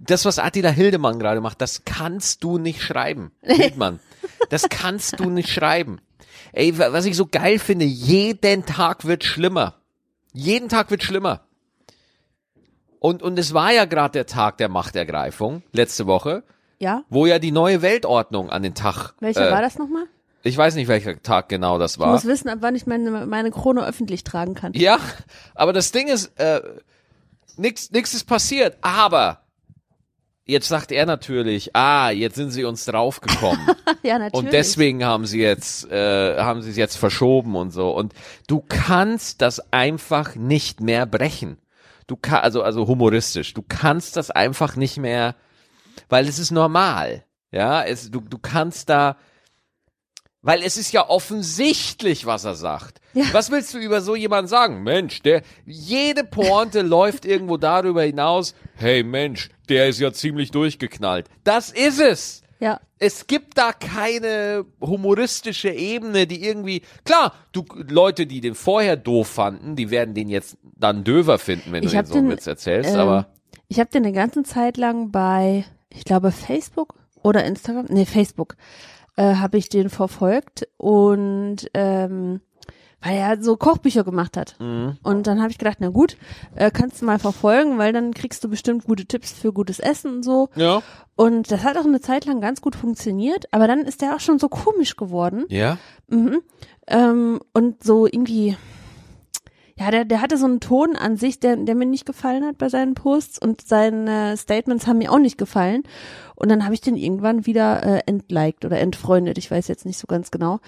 das, 0.00 0.24
was 0.24 0.38
Attila 0.38 0.70
Hildemann 0.70 1.18
gerade 1.18 1.40
macht, 1.40 1.60
das 1.60 1.84
kannst 1.84 2.44
du 2.44 2.58
nicht 2.58 2.82
schreiben, 2.82 3.30
Hildmann. 3.42 4.00
Das 4.48 4.68
kannst 4.68 5.20
du 5.20 5.30
nicht 5.30 5.48
schreiben. 5.48 6.00
Ey, 6.52 6.76
wa- 6.78 6.92
was 6.92 7.04
ich 7.04 7.14
so 7.16 7.26
geil 7.26 7.58
finde, 7.60 7.84
jeden 7.84 8.66
Tag 8.66 9.04
wird 9.04 9.22
schlimmer. 9.22 9.76
Jeden 10.32 10.68
Tag 10.68 10.90
wird 10.90 11.02
schlimmer. 11.04 11.42
Und, 12.98 13.22
und 13.22 13.38
es 13.38 13.54
war 13.54 13.72
ja 13.72 13.84
gerade 13.84 14.12
der 14.12 14.26
Tag 14.26 14.58
der 14.58 14.68
Machtergreifung, 14.68 15.62
letzte 15.72 16.06
Woche, 16.06 16.42
Ja? 16.80 17.04
wo 17.10 17.26
ja 17.26 17.38
die 17.38 17.52
neue 17.52 17.82
Weltordnung 17.82 18.50
an 18.50 18.62
den 18.62 18.74
Tag. 18.74 19.12
Welcher 19.20 19.48
äh, 19.48 19.52
war 19.52 19.60
das 19.60 19.78
nochmal? 19.78 20.06
Ich 20.42 20.56
weiß 20.56 20.74
nicht, 20.74 20.88
welcher 20.88 21.20
Tag 21.22 21.50
genau 21.50 21.78
das 21.78 21.94
Ich 21.94 21.98
war. 21.98 22.12
muss 22.12 22.24
wissen, 22.24 22.48
ab 22.48 22.58
wann 22.62 22.74
ich 22.74 22.86
meine, 22.86 23.26
meine 23.26 23.50
Krone 23.50 23.84
öffentlich 23.84 24.24
tragen 24.24 24.54
kann. 24.54 24.72
Ja, 24.72 24.98
aber 25.54 25.74
das 25.74 25.92
Ding 25.92 26.08
ist, 26.08 26.32
äh, 26.38 26.62
nix, 27.58 27.90
nix 27.90 28.14
ist 28.14 28.24
passiert. 28.24 28.78
Aber 28.80 29.42
jetzt 30.46 30.68
sagt 30.68 30.92
er 30.92 31.06
natürlich, 31.06 31.76
ah, 31.76 32.10
jetzt 32.10 32.36
sind 32.36 32.50
sie 32.50 32.64
uns 32.64 32.84
draufgekommen. 32.86 33.60
ja, 34.02 34.18
natürlich. 34.18 34.44
Und 34.44 34.52
deswegen 34.52 35.04
haben 35.04 35.26
sie 35.26 35.40
jetzt, 35.40 35.90
äh, 35.90 36.38
haben 36.38 36.62
sie 36.62 36.70
es 36.70 36.76
jetzt 36.76 36.96
verschoben 36.96 37.54
und 37.56 37.70
so. 37.70 37.90
Und 37.90 38.14
du 38.46 38.64
kannst 38.66 39.42
das 39.42 39.72
einfach 39.72 40.34
nicht 40.34 40.80
mehr 40.80 41.06
brechen. 41.06 41.58
Du 42.06 42.16
kannst, 42.16 42.44
also, 42.44 42.62
also 42.62 42.86
humoristisch, 42.86 43.54
du 43.54 43.62
kannst 43.66 44.16
das 44.16 44.30
einfach 44.30 44.76
nicht 44.76 44.96
mehr, 44.96 45.36
weil 46.08 46.28
es 46.28 46.38
ist 46.38 46.50
normal. 46.50 47.24
Ja, 47.52 47.82
es, 47.82 48.10
du, 48.10 48.20
du 48.20 48.38
kannst 48.38 48.88
da, 48.88 49.16
weil 50.42 50.62
es 50.62 50.76
ist 50.76 50.92
ja 50.92 51.08
offensichtlich, 51.08 52.24
was 52.26 52.44
er 52.44 52.54
sagt. 52.54 53.00
Ja. 53.12 53.24
Was 53.32 53.50
willst 53.50 53.74
du 53.74 53.78
über 53.78 54.00
so 54.00 54.14
jemanden 54.14 54.48
sagen? 54.48 54.82
Mensch, 54.84 55.20
der, 55.22 55.42
jede 55.66 56.24
Pointe 56.24 56.82
läuft 56.96 57.24
irgendwo 57.24 57.56
darüber 57.56 58.02
hinaus, 58.04 58.54
hey 58.74 59.02
Mensch, 59.02 59.50
der 59.68 59.88
ist 59.88 59.98
ja 60.00 60.12
ziemlich 60.12 60.50
durchgeknallt. 60.52 61.26
Das 61.44 61.70
ist 61.70 62.00
es 62.00 62.42
Ja. 62.60 62.80
es 62.98 63.26
gibt 63.26 63.58
da 63.58 63.72
keine 63.72 64.64
humoristische 64.80 65.70
Ebene, 65.70 66.26
die 66.28 66.44
irgendwie, 66.44 66.82
klar, 67.04 67.34
du, 67.52 67.64
Leute, 67.88 68.26
die 68.26 68.40
den 68.40 68.54
vorher 68.54 68.96
doof 68.96 69.26
fanden, 69.28 69.74
die 69.76 69.90
werden 69.90 70.14
den 70.14 70.28
jetzt 70.28 70.56
dann 70.62 71.02
döver 71.04 71.38
finden, 71.38 71.72
wenn 71.72 71.82
Ich 71.82 71.90
du 71.90 71.96
den 71.96 72.06
so 72.06 72.14
den, 72.14 72.30
Witz 72.30 72.46
erzählst, 72.46 72.94
ähm, 72.94 73.00
aber 73.00 73.26
Ich 73.68 73.80
habe 73.80 73.90
den 73.90 74.04
eine 74.04 74.14
ganze 74.14 74.44
Zeit 74.44 74.76
lang 74.76 75.10
bei, 75.10 75.64
ich 75.90 76.04
glaube, 76.04 76.32
Facebook 76.32 76.94
oder 77.22 77.44
Instagram, 77.44 77.86
nee, 77.88 78.06
Facebook, 78.06 78.56
äh, 79.16 79.34
habe 79.34 79.58
ich 79.58 79.68
den 79.68 79.90
verfolgt 79.90 80.66
und 80.76 81.70
ähm, 81.74 82.40
weil 83.02 83.16
er 83.16 83.42
so 83.42 83.56
Kochbücher 83.56 84.04
gemacht 84.04 84.36
hat. 84.36 84.56
Mhm. 84.58 84.98
Und 85.02 85.26
dann 85.26 85.40
habe 85.40 85.50
ich 85.50 85.58
gedacht, 85.58 85.78
na 85.80 85.88
gut, 85.88 86.16
äh, 86.54 86.70
kannst 86.70 87.00
du 87.00 87.06
mal 87.06 87.18
verfolgen, 87.18 87.78
weil 87.78 87.92
dann 87.92 88.12
kriegst 88.12 88.44
du 88.44 88.48
bestimmt 88.48 88.84
gute 88.84 89.06
Tipps 89.06 89.32
für 89.32 89.52
gutes 89.52 89.78
Essen 89.78 90.16
und 90.16 90.22
so. 90.22 90.48
ja. 90.54 90.82
Und 91.16 91.50
das 91.50 91.64
hat 91.64 91.76
auch 91.76 91.84
eine 91.84 92.00
Zeit 92.00 92.24
lang 92.24 92.40
ganz 92.40 92.62
gut 92.62 92.74
funktioniert, 92.74 93.44
aber 93.52 93.66
dann 93.66 93.80
ist 93.80 94.00
der 94.00 94.16
auch 94.16 94.20
schon 94.20 94.38
so 94.38 94.48
komisch 94.48 94.96
geworden. 94.96 95.44
Ja? 95.50 95.76
Mhm. 96.08 96.40
Ähm, 96.86 97.40
und 97.52 97.84
so 97.84 98.06
irgendwie, 98.06 98.56
ja, 99.80 99.90
der, 99.90 100.04
der 100.04 100.20
hatte 100.20 100.36
so 100.36 100.44
einen 100.44 100.60
Ton 100.60 100.94
an 100.94 101.16
sich, 101.16 101.40
der, 101.40 101.56
der 101.56 101.74
mir 101.74 101.86
nicht 101.86 102.04
gefallen 102.04 102.44
hat 102.44 102.58
bei 102.58 102.68
seinen 102.68 102.92
Posts 102.92 103.38
und 103.38 103.66
seine 103.66 104.36
Statements 104.36 104.86
haben 104.86 104.98
mir 104.98 105.10
auch 105.10 105.18
nicht 105.18 105.38
gefallen. 105.38 105.84
Und 106.34 106.50
dann 106.50 106.64
habe 106.64 106.74
ich 106.74 106.82
den 106.82 106.96
irgendwann 106.96 107.46
wieder 107.46 107.82
äh, 107.82 108.02
entliked 108.04 108.66
oder 108.66 108.78
entfreundet, 108.78 109.38
ich 109.38 109.50
weiß 109.50 109.68
jetzt 109.68 109.86
nicht 109.86 109.96
so 109.96 110.06
ganz 110.06 110.30
genau. 110.30 110.60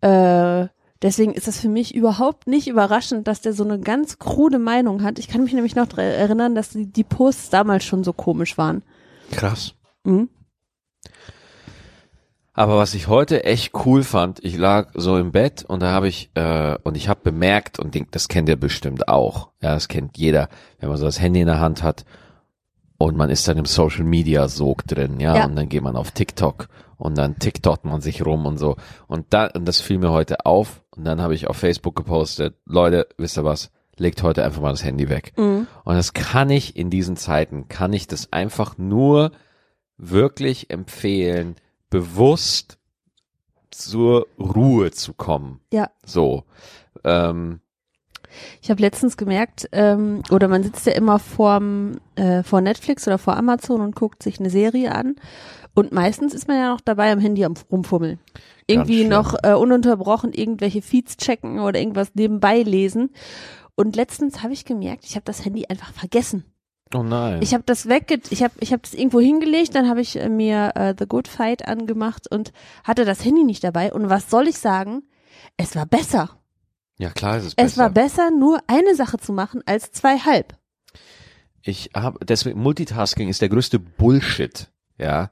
Äh, 0.00 0.68
deswegen 1.02 1.34
ist 1.34 1.48
das 1.48 1.58
für 1.58 1.68
mich 1.68 1.92
überhaupt 1.92 2.46
nicht 2.46 2.68
überraschend, 2.68 3.26
dass 3.26 3.40
der 3.40 3.52
so 3.52 3.64
eine 3.64 3.80
ganz 3.80 4.20
krude 4.20 4.60
Meinung 4.60 5.02
hat. 5.02 5.18
Ich 5.18 5.26
kann 5.26 5.42
mich 5.42 5.54
nämlich 5.54 5.74
noch 5.74 5.98
erinnern, 5.98 6.54
dass 6.54 6.68
die, 6.68 6.86
die 6.86 7.04
Posts 7.04 7.50
damals 7.50 7.82
schon 7.82 8.04
so 8.04 8.12
komisch 8.12 8.56
waren. 8.58 8.84
Krass. 9.32 9.74
Mhm. 10.04 10.28
Aber 12.54 12.76
was 12.76 12.92
ich 12.94 13.08
heute 13.08 13.44
echt 13.44 13.72
cool 13.86 14.02
fand, 14.02 14.44
ich 14.44 14.58
lag 14.58 14.90
so 14.94 15.16
im 15.16 15.32
Bett 15.32 15.64
und 15.66 15.80
da 15.80 15.90
habe 15.92 16.08
ich 16.08 16.30
äh, 16.34 16.76
und 16.82 16.96
ich 16.98 17.08
habe 17.08 17.20
bemerkt 17.22 17.78
und 17.78 17.94
denk, 17.94 18.12
das 18.12 18.28
kennt 18.28 18.48
ihr 18.48 18.56
bestimmt 18.56 19.08
auch. 19.08 19.48
Ja, 19.62 19.72
das 19.72 19.88
kennt 19.88 20.18
jeder, 20.18 20.48
wenn 20.78 20.90
man 20.90 20.98
so 20.98 21.06
das 21.06 21.18
Handy 21.20 21.40
in 21.40 21.46
der 21.46 21.60
Hand 21.60 21.82
hat 21.82 22.04
und 22.98 23.16
man 23.16 23.30
ist 23.30 23.48
dann 23.48 23.56
im 23.56 23.64
Social 23.64 24.04
Media 24.04 24.48
Sog 24.48 24.86
drin, 24.86 25.18
ja, 25.18 25.36
Ja. 25.36 25.44
und 25.46 25.56
dann 25.56 25.68
geht 25.70 25.82
man 25.82 25.96
auf 25.96 26.10
TikTok 26.10 26.68
und 26.98 27.16
dann 27.16 27.38
TikTokt 27.38 27.86
man 27.86 28.02
sich 28.02 28.24
rum 28.24 28.44
und 28.44 28.58
so 28.58 28.76
und 29.06 29.26
da 29.30 29.46
und 29.46 29.66
das 29.66 29.80
fiel 29.80 29.96
mir 29.98 30.10
heute 30.10 30.44
auf 30.44 30.82
und 30.90 31.04
dann 31.04 31.22
habe 31.22 31.34
ich 31.34 31.48
auf 31.48 31.56
Facebook 31.56 31.96
gepostet, 31.96 32.54
Leute, 32.66 33.08
wisst 33.16 33.38
ihr 33.38 33.44
was? 33.44 33.70
Legt 33.96 34.22
heute 34.22 34.44
einfach 34.44 34.60
mal 34.60 34.70
das 34.70 34.84
Handy 34.84 35.08
weg. 35.08 35.32
Mhm. 35.38 35.66
Und 35.84 35.94
das 35.94 36.12
kann 36.12 36.50
ich 36.50 36.76
in 36.76 36.90
diesen 36.90 37.16
Zeiten, 37.16 37.68
kann 37.68 37.92
ich 37.94 38.06
das 38.08 38.30
einfach 38.32 38.76
nur 38.76 39.32
wirklich 39.96 40.70
empfehlen, 40.70 41.56
bewusst 41.92 42.78
zur 43.70 44.26
Ruhe 44.38 44.90
zu 44.92 45.12
kommen. 45.12 45.60
Ja. 45.72 45.90
So. 46.04 46.44
Ähm, 47.04 47.60
Ich 48.62 48.70
habe 48.70 48.80
letztens 48.80 49.18
gemerkt, 49.18 49.68
ähm, 49.72 50.22
oder 50.30 50.48
man 50.48 50.62
sitzt 50.62 50.86
ja 50.86 50.94
immer 50.94 51.18
vorm, 51.18 52.00
äh, 52.14 52.42
vor 52.42 52.62
Netflix 52.62 53.06
oder 53.06 53.18
vor 53.18 53.36
Amazon 53.36 53.82
und 53.82 53.94
guckt 53.94 54.22
sich 54.22 54.40
eine 54.40 54.48
Serie 54.48 54.94
an. 54.94 55.16
Und 55.74 55.92
meistens 55.92 56.32
ist 56.32 56.48
man 56.48 56.56
ja 56.56 56.70
noch 56.70 56.80
dabei 56.80 57.12
am 57.12 57.18
Handy 57.18 57.44
am 57.44 57.54
rumfummeln. 57.70 58.18
Irgendwie 58.66 59.04
noch 59.04 59.34
äh, 59.42 59.52
ununterbrochen 59.52 60.32
irgendwelche 60.32 60.80
Feeds 60.80 61.18
checken 61.18 61.58
oder 61.58 61.78
irgendwas 61.78 62.14
nebenbei 62.14 62.62
lesen. 62.62 63.10
Und 63.74 63.96
letztens 63.96 64.42
habe 64.42 64.54
ich 64.54 64.64
gemerkt, 64.64 65.04
ich 65.04 65.14
habe 65.14 65.24
das 65.24 65.44
Handy 65.44 65.66
einfach 65.66 65.92
vergessen. 65.92 66.44
Oh 66.94 67.02
nein. 67.02 67.40
Ich 67.42 67.54
habe 67.54 67.64
das 67.66 67.88
wegge 67.88 68.20
ich 68.30 68.42
habe 68.42 68.54
ich 68.60 68.72
habe 68.72 68.82
das 68.82 68.94
irgendwo 68.94 69.20
hingelegt, 69.20 69.74
dann 69.74 69.88
habe 69.88 70.00
ich 70.00 70.16
äh, 70.16 70.28
mir 70.28 70.72
äh, 70.74 70.94
The 70.98 71.06
Good 71.06 71.28
Fight 71.28 71.66
angemacht 71.66 72.30
und 72.30 72.52
hatte 72.84 73.04
das 73.04 73.24
Handy 73.24 73.44
nicht 73.44 73.64
dabei 73.64 73.92
und 73.92 74.08
was 74.08 74.30
soll 74.30 74.48
ich 74.48 74.58
sagen? 74.58 75.02
Es 75.56 75.74
war 75.76 75.86
besser. 75.86 76.38
ja 76.98 77.10
klar, 77.10 77.36
ist 77.38 77.46
es 77.46 77.54
besser. 77.54 77.66
Es 77.66 77.78
war 77.78 77.90
besser, 77.90 78.30
nur 78.30 78.60
eine 78.66 78.94
Sache 78.94 79.18
zu 79.18 79.32
machen 79.32 79.62
als 79.66 79.92
zwei 79.92 80.18
halb. 80.18 80.56
ich 81.62 81.90
habe 81.94 82.24
deswegen 82.24 82.60
Multitasking 82.60 83.28
ist 83.28 83.40
der 83.42 83.48
größte 83.48 83.78
Bullshit, 83.78 84.70
ja. 84.98 85.30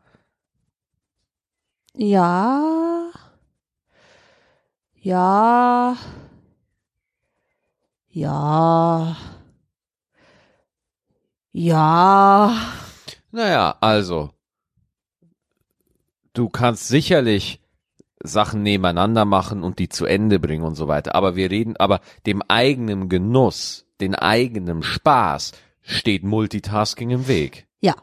Ja. 1.94 3.10
Ja. 5.02 5.96
Ja. 8.12 9.16
Ja. 11.52 12.56
Naja, 13.32 13.76
also 13.80 14.30
du 16.32 16.48
kannst 16.48 16.88
sicherlich 16.88 17.60
Sachen 18.22 18.62
nebeneinander 18.62 19.24
machen 19.24 19.62
und 19.62 19.78
die 19.78 19.88
zu 19.88 20.04
Ende 20.04 20.38
bringen 20.38 20.64
und 20.64 20.74
so 20.74 20.88
weiter. 20.88 21.14
Aber 21.14 21.36
wir 21.36 21.50
reden, 21.50 21.76
aber 21.76 22.00
dem 22.26 22.42
eigenen 22.48 23.08
Genuss, 23.08 23.86
den 24.00 24.14
eigenen 24.14 24.82
Spaß 24.82 25.52
steht 25.80 26.22
Multitasking 26.22 27.10
im 27.10 27.28
Weg. 27.28 27.66
Ja. 27.80 27.94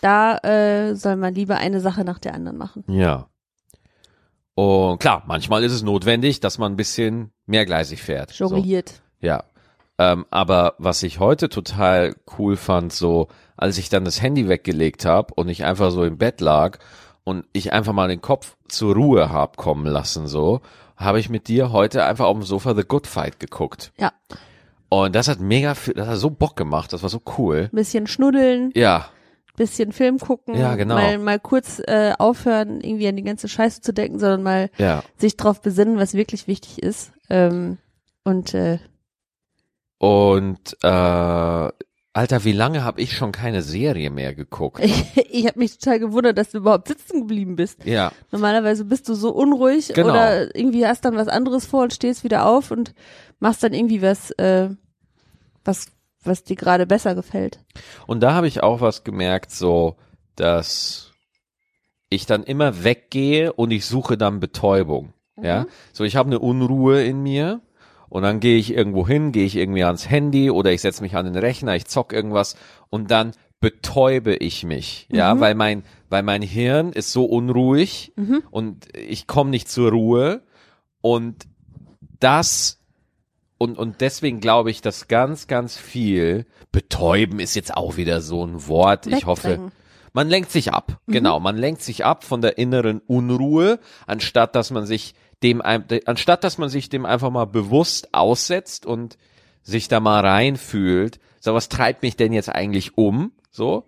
Da 0.00 0.38
äh, 0.38 0.94
soll 0.94 1.16
man 1.16 1.34
lieber 1.34 1.56
eine 1.56 1.80
Sache 1.80 2.04
nach 2.04 2.18
der 2.18 2.34
anderen 2.34 2.58
machen. 2.58 2.84
Ja. 2.86 3.28
Und 4.54 4.98
klar, 4.98 5.22
manchmal 5.26 5.64
ist 5.64 5.72
es 5.72 5.82
notwendig, 5.82 6.40
dass 6.40 6.58
man 6.58 6.72
ein 6.72 6.76
bisschen 6.76 7.32
mehrgleisig 7.46 8.02
fährt. 8.02 8.30
So. 8.30 8.48
Jongliert. 8.50 9.00
Ja. 9.20 9.44
Ähm, 10.02 10.26
aber 10.30 10.74
was 10.78 11.02
ich 11.02 11.20
heute 11.20 11.48
total 11.48 12.16
cool 12.38 12.56
fand, 12.56 12.92
so 12.92 13.28
als 13.56 13.78
ich 13.78 13.88
dann 13.88 14.04
das 14.04 14.20
Handy 14.20 14.48
weggelegt 14.48 15.04
habe 15.04 15.34
und 15.34 15.48
ich 15.48 15.64
einfach 15.64 15.90
so 15.90 16.02
im 16.04 16.18
Bett 16.18 16.40
lag 16.40 16.78
und 17.24 17.44
ich 17.52 17.72
einfach 17.72 17.92
mal 17.92 18.08
den 18.08 18.20
Kopf 18.20 18.56
zur 18.68 18.94
Ruhe 18.94 19.30
hab 19.30 19.56
kommen 19.56 19.86
lassen, 19.86 20.26
so, 20.26 20.60
habe 20.96 21.20
ich 21.20 21.28
mit 21.28 21.48
dir 21.48 21.72
heute 21.72 22.04
einfach 22.04 22.26
auf 22.26 22.36
dem 22.36 22.42
Sofa 22.42 22.74
The 22.74 22.82
Good 22.82 23.06
Fight 23.06 23.38
geguckt. 23.38 23.92
Ja. 23.98 24.12
Und 24.88 25.14
das 25.14 25.28
hat 25.28 25.40
mega, 25.40 25.74
viel, 25.74 25.94
das 25.94 26.08
hat 26.08 26.18
so 26.18 26.30
Bock 26.30 26.56
gemacht, 26.56 26.92
das 26.92 27.02
war 27.02 27.08
so 27.08 27.22
cool. 27.38 27.70
Bisschen 27.72 28.06
schnuddeln, 28.06 28.72
Ja, 28.74 29.06
bisschen 29.56 29.92
Film 29.92 30.18
gucken. 30.18 30.56
Ja, 30.56 30.74
genau. 30.76 30.94
Mal, 30.94 31.18
mal 31.18 31.38
kurz 31.38 31.80
äh, 31.86 32.14
aufhören, 32.18 32.80
irgendwie 32.80 33.06
an 33.06 33.16
die 33.16 33.22
ganze 33.22 33.48
Scheiße 33.48 33.80
zu 33.80 33.92
denken, 33.92 34.18
sondern 34.18 34.42
mal 34.42 34.70
ja. 34.78 35.02
sich 35.16 35.36
drauf 35.36 35.60
besinnen, 35.60 35.98
was 35.98 36.14
wirklich 36.14 36.46
wichtig 36.48 36.82
ist. 36.82 37.12
Ähm, 37.28 37.78
und 38.24 38.54
äh, 38.54 38.78
Und 40.02 40.76
äh, 40.82 40.88
Alter, 42.14 42.44
wie 42.44 42.50
lange 42.50 42.82
habe 42.82 43.00
ich 43.00 43.16
schon 43.16 43.30
keine 43.30 43.62
Serie 43.62 44.10
mehr 44.10 44.34
geguckt? 44.34 44.80
ich, 44.84 45.16
ich 45.30 45.46
habe 45.46 45.60
mich 45.60 45.78
total 45.78 46.00
gewundert, 46.00 46.36
dass 46.38 46.50
du 46.50 46.58
überhaupt 46.58 46.88
sitzen 46.88 47.20
geblieben 47.20 47.54
bist. 47.54 47.84
Ja, 47.84 48.10
Normalerweise 48.32 48.84
bist 48.84 49.08
du 49.08 49.14
so 49.14 49.30
unruhig 49.30 49.92
Genau. 49.94 50.08
oder 50.10 50.56
irgendwie 50.56 50.84
hast 50.88 51.04
dann 51.04 51.14
was 51.14 51.28
anderes 51.28 51.66
vor 51.66 51.84
und 51.84 51.92
stehst 51.94 52.24
wieder 52.24 52.46
auf 52.46 52.72
und 52.72 52.94
machst 53.38 53.62
dann 53.62 53.72
irgendwie 53.74 54.02
was, 54.02 54.32
äh, 54.32 54.70
was, 55.64 55.86
was 56.24 56.42
dir 56.42 56.56
gerade 56.56 56.84
besser 56.84 57.14
gefällt. 57.14 57.60
und 58.08 58.20
da 58.24 58.34
habe 58.34 58.48
ich 58.48 58.60
auch 58.60 58.80
was 58.80 59.04
gemerkt, 59.04 59.52
so, 59.52 59.94
dass 60.34 61.12
ich 62.10 62.26
dann 62.26 62.42
immer 62.42 62.82
weggehe 62.82 63.52
und 63.52 63.70
ich 63.70 63.86
suche 63.86 64.18
dann 64.18 64.40
Betäubung. 64.40 65.12
Ja, 65.40 65.66
so 65.92 66.02
ich 66.02 66.16
habe 66.16 66.26
eine 66.28 66.40
Unruhe 66.40 67.02
in 67.04 67.22
mir 67.22 67.60
und 68.12 68.22
dann 68.22 68.40
gehe 68.40 68.58
ich 68.58 68.74
irgendwo 68.74 69.08
hin, 69.08 69.32
gehe 69.32 69.46
ich 69.46 69.56
irgendwie 69.56 69.84
ans 69.84 70.10
Handy 70.10 70.50
oder 70.50 70.70
ich 70.70 70.82
setze 70.82 71.02
mich 71.02 71.16
an 71.16 71.24
den 71.24 71.34
Rechner, 71.34 71.76
ich 71.76 71.86
zock 71.86 72.12
irgendwas 72.12 72.56
und 72.90 73.10
dann 73.10 73.32
betäube 73.58 74.34
ich 74.36 74.64
mich, 74.64 75.08
ja, 75.10 75.40
weil 75.40 75.54
mein 75.54 75.82
weil 76.10 76.22
mein 76.22 76.42
Hirn 76.42 76.92
ist 76.92 77.10
so 77.10 77.24
unruhig 77.24 78.12
und 78.50 78.94
ich 78.94 79.26
komme 79.26 79.48
nicht 79.48 79.70
zur 79.70 79.92
Ruhe. 79.92 80.42
Und 81.00 81.46
das 82.20 82.80
und, 83.56 83.78
und 83.78 84.02
deswegen 84.02 84.40
glaube 84.40 84.70
ich, 84.70 84.82
dass 84.82 85.08
ganz, 85.08 85.46
ganz 85.46 85.78
viel 85.78 86.44
betäuben 86.70 87.40
ist 87.40 87.54
jetzt 87.54 87.74
auch 87.74 87.96
wieder 87.96 88.20
so 88.20 88.44
ein 88.44 88.68
Wort. 88.68 89.06
Ich 89.06 89.24
hoffe, 89.24 89.72
man 90.12 90.28
lenkt 90.28 90.50
sich 90.50 90.70
ab. 90.70 91.00
Genau, 91.06 91.40
man 91.40 91.56
lenkt 91.56 91.80
sich 91.80 92.04
ab 92.04 92.24
von 92.24 92.42
der 92.42 92.58
inneren 92.58 93.00
Unruhe, 93.06 93.80
anstatt 94.06 94.54
dass 94.54 94.70
man 94.70 94.84
sich 94.84 95.14
dem, 95.42 95.62
anstatt 95.62 96.44
dass 96.44 96.58
man 96.58 96.68
sich 96.68 96.88
dem 96.88 97.06
einfach 97.06 97.30
mal 97.30 97.46
bewusst 97.46 98.14
aussetzt 98.14 98.86
und 98.86 99.18
sich 99.62 99.88
da 99.88 100.00
mal 100.00 100.24
reinfühlt. 100.24 101.20
So, 101.40 101.54
was 101.54 101.68
treibt 101.68 102.02
mich 102.02 102.16
denn 102.16 102.32
jetzt 102.32 102.48
eigentlich 102.48 102.96
um? 102.96 103.32
So. 103.50 103.84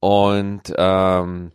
Und 0.00 0.72
ähm, 0.76 1.52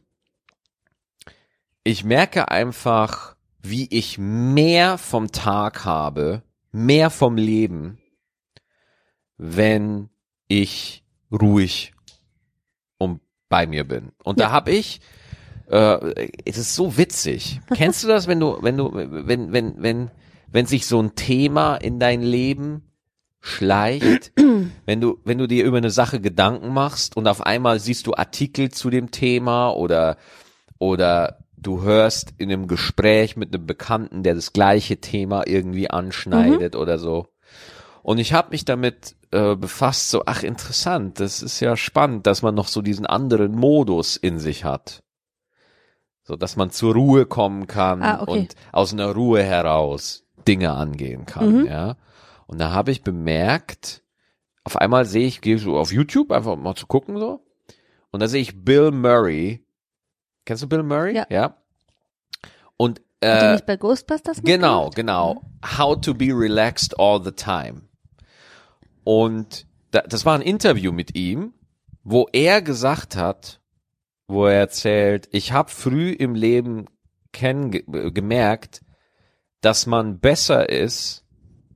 ich 1.83 2.03
merke 2.03 2.49
einfach, 2.49 3.35
wie 3.61 3.87
ich 3.89 4.17
mehr 4.17 4.97
vom 4.97 5.31
Tag 5.31 5.85
habe, 5.85 6.43
mehr 6.71 7.09
vom 7.09 7.37
Leben, 7.37 7.99
wenn 9.37 10.09
ich 10.47 11.03
ruhig 11.31 11.93
und 12.97 13.21
bei 13.49 13.67
mir 13.67 13.83
bin. 13.83 14.11
Und 14.23 14.39
da 14.39 14.51
habe 14.51 14.71
ich, 14.71 15.01
äh, 15.71 16.29
es 16.45 16.57
ist 16.57 16.75
so 16.75 16.97
witzig. 16.97 17.61
Kennst 17.73 18.03
du 18.03 18.07
das, 18.07 18.27
wenn 18.27 18.39
du, 18.39 18.57
wenn 18.61 18.77
du, 18.77 18.91
wenn, 18.93 19.53
wenn, 19.53 19.81
wenn, 19.81 20.11
wenn 20.51 20.65
sich 20.65 20.85
so 20.85 21.01
ein 21.01 21.15
Thema 21.15 21.77
in 21.77 21.99
dein 21.99 22.21
Leben 22.21 22.83
schleicht, 23.39 24.33
wenn 24.85 25.01
du, 25.01 25.19
wenn 25.23 25.37
du 25.37 25.47
dir 25.47 25.63
über 25.63 25.77
eine 25.77 25.89
Sache 25.89 26.19
Gedanken 26.19 26.73
machst 26.73 27.15
und 27.15 27.27
auf 27.27 27.41
einmal 27.41 27.79
siehst 27.79 28.05
du 28.05 28.13
Artikel 28.13 28.69
zu 28.69 28.89
dem 28.89 29.11
Thema 29.11 29.71
oder, 29.71 30.17
oder 30.77 31.39
du 31.55 31.81
hörst 31.81 32.33
in 32.37 32.51
einem 32.51 32.67
Gespräch 32.67 33.37
mit 33.37 33.55
einem 33.55 33.65
Bekannten, 33.65 34.23
der 34.23 34.35
das 34.35 34.51
gleiche 34.51 34.97
Thema 34.97 35.47
irgendwie 35.47 35.89
anschneidet 35.89 36.75
oder 36.75 36.99
so. 36.99 37.27
Und 38.03 38.17
ich 38.17 38.33
habe 38.33 38.49
mich 38.49 38.65
damit 38.65 39.15
äh, 39.31 39.55
befasst, 39.55 40.09
so, 40.09 40.23
ach 40.25 40.43
interessant, 40.43 41.19
das 41.19 41.41
ist 41.41 41.59
ja 41.59 41.77
spannend, 41.77 42.27
dass 42.27 42.41
man 42.41 42.55
noch 42.55 42.67
so 42.67 42.81
diesen 42.81 43.05
anderen 43.05 43.53
Modus 43.53 44.17
in 44.17 44.39
sich 44.39 44.65
hat. 44.65 45.03
So, 46.31 46.37
dass 46.37 46.55
man 46.55 46.69
zur 46.71 46.93
Ruhe 46.93 47.25
kommen 47.25 47.67
kann 47.67 48.01
Ah, 48.01 48.21
okay. 48.21 48.31
und 48.31 48.55
aus 48.71 48.93
einer 48.93 49.11
Ruhe 49.13 49.43
heraus 49.43 50.23
Dinge 50.47 50.71
angehen 50.71 51.25
kann, 51.25 51.65
ja. 51.65 51.97
Und 52.47 52.57
da 52.61 52.71
habe 52.71 52.91
ich 52.91 53.03
bemerkt, 53.03 54.01
auf 54.63 54.77
einmal 54.77 55.03
sehe 55.03 55.27
ich, 55.27 55.41
gehe 55.41 55.57
so 55.57 55.77
auf 55.77 55.91
YouTube, 55.91 56.31
einfach 56.31 56.55
mal 56.55 56.73
zu 56.75 56.87
gucken 56.87 57.17
so. 57.17 57.45
Und 58.11 58.21
da 58.21 58.29
sehe 58.29 58.41
ich 58.41 58.63
Bill 58.63 58.91
Murray. 58.91 59.65
Kennst 60.45 60.63
du 60.63 60.69
Bill 60.69 60.83
Murray? 60.83 61.21
Ja. 61.29 61.57
Und 62.77 62.99
Hat 63.21 63.41
die 63.41 63.45
äh, 63.47 63.51
nicht 63.51 63.65
bei 63.65 63.75
Ghostbusters 63.75 64.41
Genau, 64.41 64.85
mitgemacht? 64.85 64.95
genau. 64.95 65.41
How 65.77 65.99
to 65.99 66.13
be 66.13 66.27
relaxed 66.27 66.97
all 66.97 67.21
the 67.21 67.31
time. 67.33 67.81
Und 69.03 69.65
da, 69.91 69.99
das 70.03 70.25
war 70.25 70.35
ein 70.35 70.41
Interview 70.41 70.93
mit 70.93 71.13
ihm, 71.17 71.53
wo 72.05 72.27
er 72.31 72.61
gesagt 72.61 73.17
hat, 73.17 73.60
wo 74.31 74.45
er 74.47 74.59
erzählt, 74.59 75.27
ich 75.31 75.51
habe 75.51 75.69
früh 75.69 76.11
im 76.11 76.35
Leben 76.35 76.85
kenn, 77.33 77.71
ge- 77.71 78.11
gemerkt, 78.11 78.81
dass 79.61 79.85
man 79.85 80.19
besser 80.19 80.69
ist, 80.69 81.23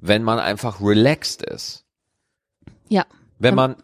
wenn 0.02 0.24
man 0.24 0.40
einfach 0.40 0.82
relaxed 0.82 1.44
ist. 1.44 1.86
Ja. 2.90 3.06
Wenn 3.40 3.56
man 3.56 3.76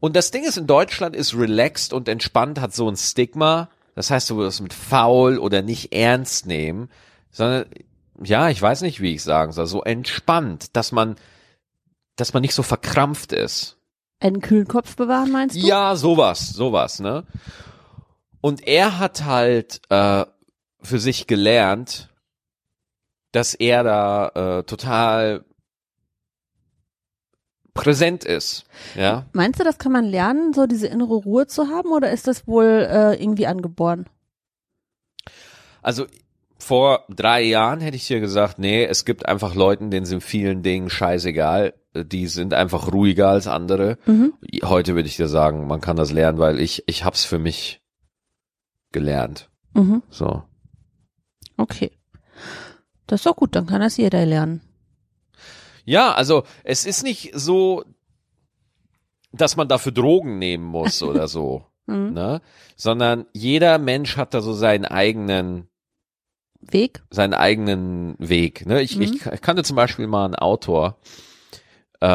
und 0.00 0.16
das 0.16 0.30
Ding 0.30 0.44
ist 0.44 0.56
in 0.56 0.66
Deutschland 0.66 1.14
ist 1.14 1.34
relaxed 1.34 1.92
und 1.92 2.08
entspannt 2.08 2.60
hat 2.60 2.74
so 2.74 2.88
ein 2.88 2.96
Stigma. 2.96 3.68
Das 3.94 4.10
heißt, 4.10 4.30
du 4.30 4.38
wirst 4.38 4.62
mit 4.62 4.72
faul 4.72 5.36
oder 5.38 5.60
nicht 5.62 5.92
ernst 5.92 6.46
nehmen, 6.46 6.88
sondern 7.30 7.66
ja, 8.22 8.48
ich 8.48 8.60
weiß 8.60 8.82
nicht, 8.82 9.00
wie 9.00 9.14
ich 9.14 9.22
sagen 9.22 9.52
soll, 9.52 9.66
so 9.66 9.82
entspannt, 9.82 10.76
dass 10.76 10.92
man 10.92 11.16
dass 12.16 12.32
man 12.34 12.42
nicht 12.42 12.54
so 12.54 12.62
verkrampft 12.62 13.32
ist. 13.32 13.78
Einen 14.20 14.42
kühlen 14.42 14.68
Kopf 14.68 14.96
bewahren, 14.96 15.32
meinst 15.32 15.56
du? 15.56 15.60
Ja, 15.60 15.96
sowas, 15.96 16.50
sowas, 16.50 17.00
ne? 17.00 17.24
Und 18.40 18.66
er 18.66 18.98
hat 18.98 19.24
halt 19.24 19.80
äh, 19.90 20.24
für 20.82 20.98
sich 20.98 21.26
gelernt, 21.26 22.08
dass 23.32 23.54
er 23.54 23.84
da 23.84 24.28
äh, 24.58 24.62
total 24.64 25.44
präsent 27.74 28.24
ist, 28.24 28.64
ja. 28.96 29.26
Meinst 29.32 29.60
du, 29.60 29.64
das 29.64 29.78
kann 29.78 29.92
man 29.92 30.04
lernen, 30.04 30.52
so 30.52 30.66
diese 30.66 30.88
innere 30.88 31.14
Ruhe 31.14 31.46
zu 31.46 31.68
haben, 31.68 31.92
oder 31.92 32.10
ist 32.10 32.26
das 32.26 32.46
wohl 32.46 32.86
äh, 32.90 33.22
irgendwie 33.22 33.46
angeboren? 33.46 34.06
Also 35.82 36.06
vor 36.58 37.04
drei 37.08 37.42
Jahren 37.42 37.80
hätte 37.80 37.96
ich 37.96 38.06
dir 38.06 38.20
gesagt, 38.20 38.58
nee, 38.58 38.84
es 38.84 39.04
gibt 39.04 39.26
einfach 39.26 39.54
Leuten, 39.54 39.90
denen 39.90 40.04
sind 40.04 40.22
vielen 40.22 40.62
Dingen 40.62 40.90
scheißegal. 40.90 41.74
Die 41.94 42.26
sind 42.26 42.54
einfach 42.54 42.92
ruhiger 42.92 43.28
als 43.28 43.46
andere. 43.46 43.98
Mhm. 44.04 44.34
Heute 44.62 44.94
würde 44.94 45.08
ich 45.08 45.16
dir 45.16 45.26
sagen, 45.26 45.66
man 45.66 45.80
kann 45.80 45.96
das 45.96 46.12
lernen, 46.12 46.38
weil 46.38 46.60
ich, 46.60 46.84
ich 46.86 47.04
hab's 47.04 47.24
für 47.24 47.38
mich 47.38 47.79
gelernt. 48.92 49.48
Mhm. 49.74 50.02
So. 50.10 50.42
Okay. 51.56 51.90
Das 53.06 53.20
ist 53.20 53.26
doch 53.26 53.36
gut, 53.36 53.54
dann 53.56 53.66
kann 53.66 53.80
das 53.80 53.96
jeder 53.96 54.24
lernen. 54.26 54.60
Ja, 55.84 56.12
also 56.12 56.44
es 56.64 56.84
ist 56.86 57.02
nicht 57.02 57.32
so, 57.34 57.84
dass 59.32 59.56
man 59.56 59.68
dafür 59.68 59.92
Drogen 59.92 60.38
nehmen 60.38 60.64
muss 60.64 61.02
oder 61.02 61.28
so, 61.28 61.64
Mhm. 61.86 62.12
ne? 62.12 62.40
Sondern 62.76 63.26
jeder 63.32 63.78
Mensch 63.78 64.16
hat 64.16 64.34
da 64.34 64.40
so 64.40 64.52
seinen 64.52 64.84
eigenen 64.84 65.68
Weg? 66.60 67.02
seinen 67.10 67.34
eigenen 67.34 68.14
Weg. 68.18 68.66
Ne? 68.66 68.82
Ich, 68.82 68.96
Mhm. 68.96 69.02
ich, 69.02 69.26
ich 69.26 69.40
kannte 69.40 69.64
zum 69.64 69.76
Beispiel 69.76 70.06
mal 70.06 70.26
einen 70.26 70.34
Autor, 70.34 70.98
äh, 72.00 72.06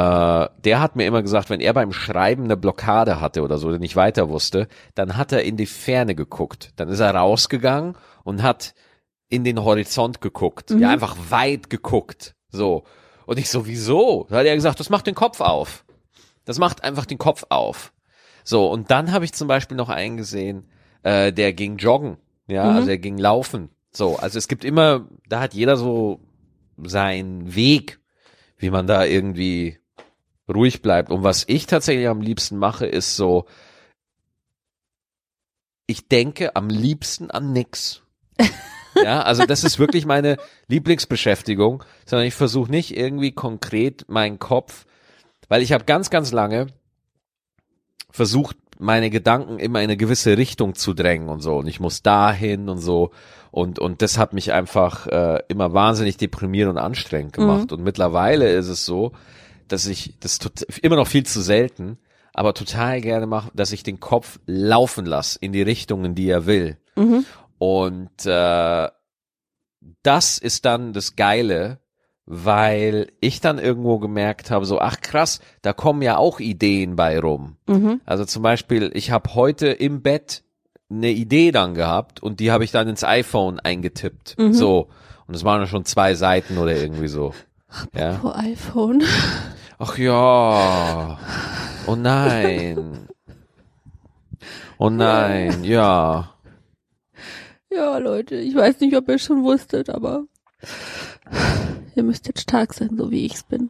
der 0.63 0.79
hat 0.79 0.95
mir 0.95 1.05
immer 1.05 1.21
gesagt, 1.21 1.49
wenn 1.49 1.59
er 1.59 1.73
beim 1.73 1.93
Schreiben 1.93 2.45
eine 2.45 2.57
Blockade 2.57 3.21
hatte 3.21 3.43
oder 3.43 3.57
so, 3.57 3.69
der 3.69 3.79
nicht 3.79 3.95
weiter 3.95 4.29
wusste, 4.29 4.67
dann 4.95 5.15
hat 5.15 5.31
er 5.31 5.43
in 5.43 5.57
die 5.57 5.67
Ferne 5.67 6.15
geguckt. 6.15 6.73
Dann 6.75 6.89
ist 6.89 6.99
er 6.99 7.13
rausgegangen 7.15 7.95
und 8.23 8.41
hat 8.41 8.73
in 9.29 9.43
den 9.43 9.63
Horizont 9.63 10.21
geguckt. 10.21 10.71
Ja, 10.71 10.89
einfach 10.89 11.15
weit 11.29 11.69
geguckt. 11.69 12.35
So. 12.49 12.83
Und 13.27 13.37
ich 13.37 13.49
so, 13.49 13.67
wieso? 13.67 14.25
Da 14.29 14.37
hat 14.37 14.45
er 14.45 14.55
gesagt, 14.55 14.79
das 14.79 14.89
macht 14.89 15.07
den 15.07 15.15
Kopf 15.15 15.39
auf. 15.39 15.85
Das 16.45 16.59
macht 16.59 16.83
einfach 16.83 17.05
den 17.05 17.17
Kopf 17.17 17.45
auf. 17.49 17.93
So, 18.43 18.69
und 18.69 18.91
dann 18.91 19.11
habe 19.11 19.25
ich 19.25 19.33
zum 19.33 19.47
Beispiel 19.47 19.77
noch 19.77 19.89
einen 19.89 20.17
gesehen, 20.17 20.67
äh, 21.03 21.33
der 21.33 21.53
ging 21.53 21.77
joggen. 21.77 22.17
Ja, 22.47 22.71
also 22.71 22.89
er 22.89 22.99
ging 22.99 23.17
laufen. 23.17 23.69
So, 23.91 24.17
also 24.17 24.37
es 24.37 24.47
gibt 24.47 24.63
immer, 24.63 25.07
da 25.27 25.39
hat 25.39 25.55
jeder 25.55 25.77
so 25.77 26.19
seinen 26.77 27.55
Weg, 27.55 27.99
wie 28.57 28.69
man 28.69 28.87
da 28.87 29.05
irgendwie 29.05 29.79
ruhig 30.47 30.81
bleibt. 30.81 31.11
Und 31.11 31.23
was 31.23 31.43
ich 31.47 31.65
tatsächlich 31.65 32.07
am 32.07 32.21
liebsten 32.21 32.57
mache, 32.57 32.85
ist 32.85 33.15
so, 33.15 33.45
ich 35.87 36.07
denke 36.07 36.55
am 36.55 36.69
liebsten 36.69 37.31
an 37.31 37.51
nix. 37.53 38.01
Ja, 39.03 39.23
also 39.23 39.45
das 39.45 39.65
ist 39.65 39.77
wirklich 39.77 40.05
meine 40.05 40.37
Lieblingsbeschäftigung, 40.67 41.83
sondern 42.05 42.27
ich 42.27 42.33
versuche 42.33 42.71
nicht 42.71 42.95
irgendwie 42.95 43.33
konkret 43.33 44.05
meinen 44.07 44.39
Kopf, 44.39 44.85
weil 45.49 45.61
ich 45.61 45.73
habe 45.73 45.83
ganz, 45.83 46.09
ganz 46.09 46.31
lange 46.31 46.67
versucht, 48.09 48.55
meine 48.77 49.09
Gedanken 49.09 49.59
immer 49.59 49.79
in 49.79 49.85
eine 49.85 49.97
gewisse 49.97 50.37
Richtung 50.37 50.75
zu 50.75 50.93
drängen 50.93 51.29
und 51.29 51.41
so. 51.41 51.57
Und 51.57 51.67
ich 51.67 51.79
muss 51.79 52.01
dahin 52.01 52.69
und 52.69 52.79
so. 52.79 53.11
Und, 53.51 53.79
und 53.79 54.01
das 54.01 54.17
hat 54.17 54.33
mich 54.33 54.51
einfach 54.51 55.07
äh, 55.07 55.39
immer 55.47 55.73
wahnsinnig 55.73 56.17
deprimiert 56.17 56.69
und 56.69 56.77
anstrengend 56.77 57.33
gemacht. 57.33 57.71
Und 57.71 57.83
mittlerweile 57.83 58.51
ist 58.53 58.67
es 58.67 58.85
so, 58.85 59.13
dass 59.67 59.85
ich 59.87 60.15
das 60.19 60.39
immer 60.81 60.97
noch 60.97 61.07
viel 61.07 61.25
zu 61.25 61.41
selten, 61.41 61.97
aber 62.33 62.53
total 62.53 62.99
gerne 62.99 63.27
mache, 63.27 63.51
dass 63.53 63.71
ich 63.71 63.83
den 63.83 63.99
Kopf 64.01 64.39
laufen 64.45 65.05
lasse 65.05 65.39
in 65.39 65.53
die 65.53 65.61
Richtungen, 65.61 66.15
die 66.15 66.27
er 66.27 66.45
will. 66.45 66.77
Und 67.57 68.25
äh, 68.25 68.89
das 70.03 70.37
ist 70.37 70.65
dann 70.65 70.91
das 70.93 71.15
Geile, 71.15 71.79
weil 72.25 73.11
ich 73.19 73.39
dann 73.39 73.59
irgendwo 73.59 73.99
gemerkt 73.99 74.49
habe, 74.51 74.65
so, 74.65 74.79
ach 74.79 75.01
krass, 75.01 75.39
da 75.61 75.73
kommen 75.73 76.01
ja 76.01 76.17
auch 76.17 76.39
Ideen 76.39 76.95
bei 76.95 77.19
rum. 77.19 77.57
Also 78.05 78.25
zum 78.25 78.41
Beispiel, 78.41 78.91
ich 78.93 79.11
habe 79.11 79.35
heute 79.35 79.67
im 79.67 80.01
Bett 80.01 80.43
eine 80.89 81.11
Idee 81.11 81.51
dann 81.51 81.73
gehabt 81.73 82.21
und 82.21 82.39
die 82.39 82.51
habe 82.51 82.63
ich 82.63 82.71
dann 82.71 82.87
ins 82.87 83.03
iPhone 83.03 83.59
eingetippt. 83.59 84.35
So. 84.51 84.89
Und 85.27 85.35
es 85.35 85.43
waren 85.43 85.61
ja 85.61 85.67
schon 85.67 85.85
zwei 85.85 86.13
Seiten 86.13 86.57
oder 86.57 86.75
irgendwie 86.75 87.07
so. 87.07 87.33
Ja. 87.95 88.13
Pro 88.13 88.31
iPhone. 88.31 89.03
Ach 89.77 89.97
ja. 89.97 91.19
Oh 91.87 91.95
nein. 91.95 93.07
Oh 94.77 94.89
nein, 94.89 95.63
ja. 95.63 96.31
Ja, 97.71 97.97
Leute, 97.97 98.35
ich 98.35 98.55
weiß 98.55 98.79
nicht, 98.79 98.95
ob 98.95 99.09
ihr 99.09 99.19
schon 99.19 99.43
wusstet, 99.43 99.89
aber 99.89 100.25
ihr 101.95 102.03
müsst 102.03 102.27
jetzt 102.27 102.41
stark 102.41 102.73
sein, 102.73 102.95
so 102.97 103.11
wie 103.11 103.25
ich's 103.25 103.43
bin. 103.43 103.69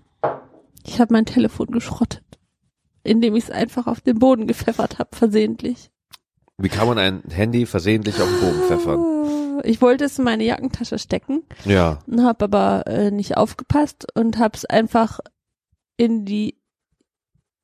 Ich 0.85 0.99
habe 0.99 1.13
mein 1.13 1.25
Telefon 1.25 1.67
geschrottet, 1.67 2.23
indem 3.03 3.35
ich 3.35 3.45
es 3.45 3.51
einfach 3.51 3.87
auf 3.87 4.01
den 4.01 4.19
Boden 4.19 4.47
gepfeffert 4.47 4.99
habe, 4.99 5.15
versehentlich. 5.15 5.89
Wie 6.57 6.69
kann 6.69 6.87
man 6.87 6.97
ein 6.97 7.23
Handy 7.29 7.65
versehentlich 7.65 8.19
auf 8.21 8.29
den 8.29 8.39
Boden 8.39 8.61
pfeffern? 8.67 9.61
Ich 9.63 9.81
wollte 9.81 10.05
es 10.05 10.17
in 10.19 10.25
meine 10.25 10.43
Jackentasche 10.43 10.99
stecken 10.99 11.43
Ja. 11.65 11.99
und 12.07 12.23
habe 12.23 12.45
aber 12.45 12.87
äh, 12.87 13.09
nicht 13.11 13.35
aufgepasst 13.37 14.05
und 14.15 14.37
habe 14.37 14.55
es 14.57 14.65
einfach 14.65 15.19
in 15.97 16.25
die 16.25 16.55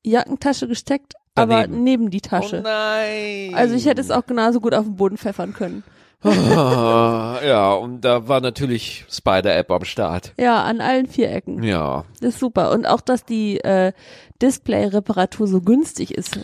Jackentasche 0.04 0.66
gesteckt, 0.68 1.14
aber 1.34 1.62
Daneben. 1.62 1.84
neben 1.84 2.10
die 2.10 2.18
Oh 2.24 2.28
Tasche. 2.28 2.60
nein. 2.62 3.54
also 3.54 3.74
ich 3.74 3.86
hätte 3.86 4.00
es 4.00 4.10
auch 4.10 4.26
genauso 4.26 4.60
gut 4.60 4.74
auf 4.74 4.84
den 4.84 4.96
Boden 4.96 5.16
pfeffern 5.16 5.52
können. 5.52 5.84
Ah, 6.24 7.38
ja, 7.44 7.72
und 7.72 8.02
da 8.02 8.28
war 8.28 8.40
natürlich 8.40 9.04
Spider-App 9.10 9.70
am 9.70 9.84
Start. 9.84 10.32
Ja, 10.38 10.62
an 10.62 10.80
allen 10.80 11.06
vier 11.06 11.30
Ecken. 11.30 11.62
Ja. 11.62 12.04
Das 12.20 12.34
ist 12.34 12.40
super. 12.40 12.72
Und 12.72 12.86
auch, 12.86 13.00
dass 13.00 13.24
die 13.24 13.58
äh, 13.60 13.92
Display-Reparatur 14.40 15.46
so 15.46 15.60
günstig 15.60 16.14
ist. 16.14 16.38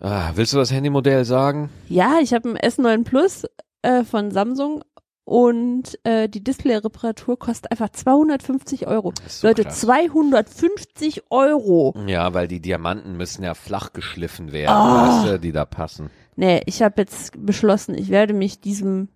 Ah, 0.00 0.30
willst 0.34 0.52
du 0.52 0.56
das 0.58 0.72
Handymodell 0.72 1.24
sagen? 1.24 1.70
Ja, 1.88 2.18
ich 2.20 2.32
habe 2.34 2.48
ein 2.50 2.56
S9 2.58 3.04
Plus 3.04 3.44
äh, 3.82 4.02
von 4.04 4.30
Samsung 4.32 4.82
und 5.24 5.96
äh, 6.04 6.28
die 6.28 6.42
Display-Reparatur 6.42 7.38
kostet 7.38 7.70
einfach 7.70 7.90
250 7.90 8.88
Euro. 8.88 9.12
so 9.28 9.46
Leute, 9.46 9.62
krass. 9.62 9.80
250 9.80 11.22
Euro. 11.30 11.94
Ja, 12.06 12.34
weil 12.34 12.48
die 12.48 12.60
Diamanten 12.60 13.16
müssen 13.16 13.44
ja 13.44 13.54
flach 13.54 13.92
geschliffen 13.92 14.50
werden, 14.52 14.74
Ah. 14.74 15.22
weißt 15.22 15.32
du, 15.34 15.38
die 15.40 15.52
da 15.52 15.64
passen. 15.64 16.10
Nee, 16.36 16.62
ich 16.66 16.82
habe 16.82 17.00
jetzt 17.02 17.32
beschlossen, 17.44 17.94
ich 17.94 18.08
werde 18.08 18.32
mich 18.34 18.60
diesem, 18.60 19.08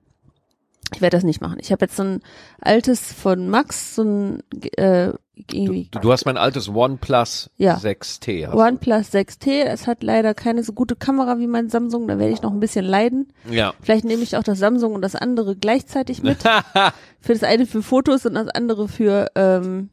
ich 0.94 1.00
werde 1.00 1.16
das 1.16 1.24
nicht 1.24 1.40
machen. 1.40 1.58
Ich 1.60 1.72
habe 1.72 1.84
jetzt 1.84 1.96
so 1.96 2.02
ein 2.02 2.20
altes 2.60 3.12
von 3.12 3.48
Max, 3.48 3.94
so 3.94 4.02
ein 4.02 4.42
äh, 4.76 5.12
irgendwie 5.52 5.88
Du, 5.90 5.98
du 5.98 6.12
hast 6.12 6.24
mein 6.24 6.38
altes 6.38 6.68
OnePlus 6.68 7.50
Ja. 7.56 7.76
6T. 7.76 8.46
Hast 8.46 8.54
du. 8.54 8.58
OnePlus 8.58 9.12
6T. 9.12 9.64
Es 9.64 9.86
hat 9.86 10.02
leider 10.02 10.32
keine 10.34 10.62
so 10.62 10.72
gute 10.72 10.96
Kamera 10.96 11.38
wie 11.38 11.46
mein 11.46 11.68
Samsung. 11.68 12.08
Da 12.08 12.18
werde 12.18 12.32
ich 12.32 12.42
noch 12.42 12.52
ein 12.52 12.60
bisschen 12.60 12.84
leiden. 12.84 13.32
Ja. 13.50 13.74
Vielleicht 13.82 14.04
nehme 14.04 14.22
ich 14.22 14.36
auch 14.36 14.42
das 14.42 14.58
Samsung 14.58 14.94
und 14.94 15.02
das 15.02 15.14
andere 15.14 15.56
gleichzeitig 15.56 16.22
mit. 16.22 16.38
für 17.20 17.32
das 17.32 17.42
eine 17.42 17.66
für 17.66 17.82
Fotos 17.82 18.24
und 18.24 18.34
das 18.34 18.48
andere 18.48 18.88
für 18.88 19.30
ähm, 19.34 19.90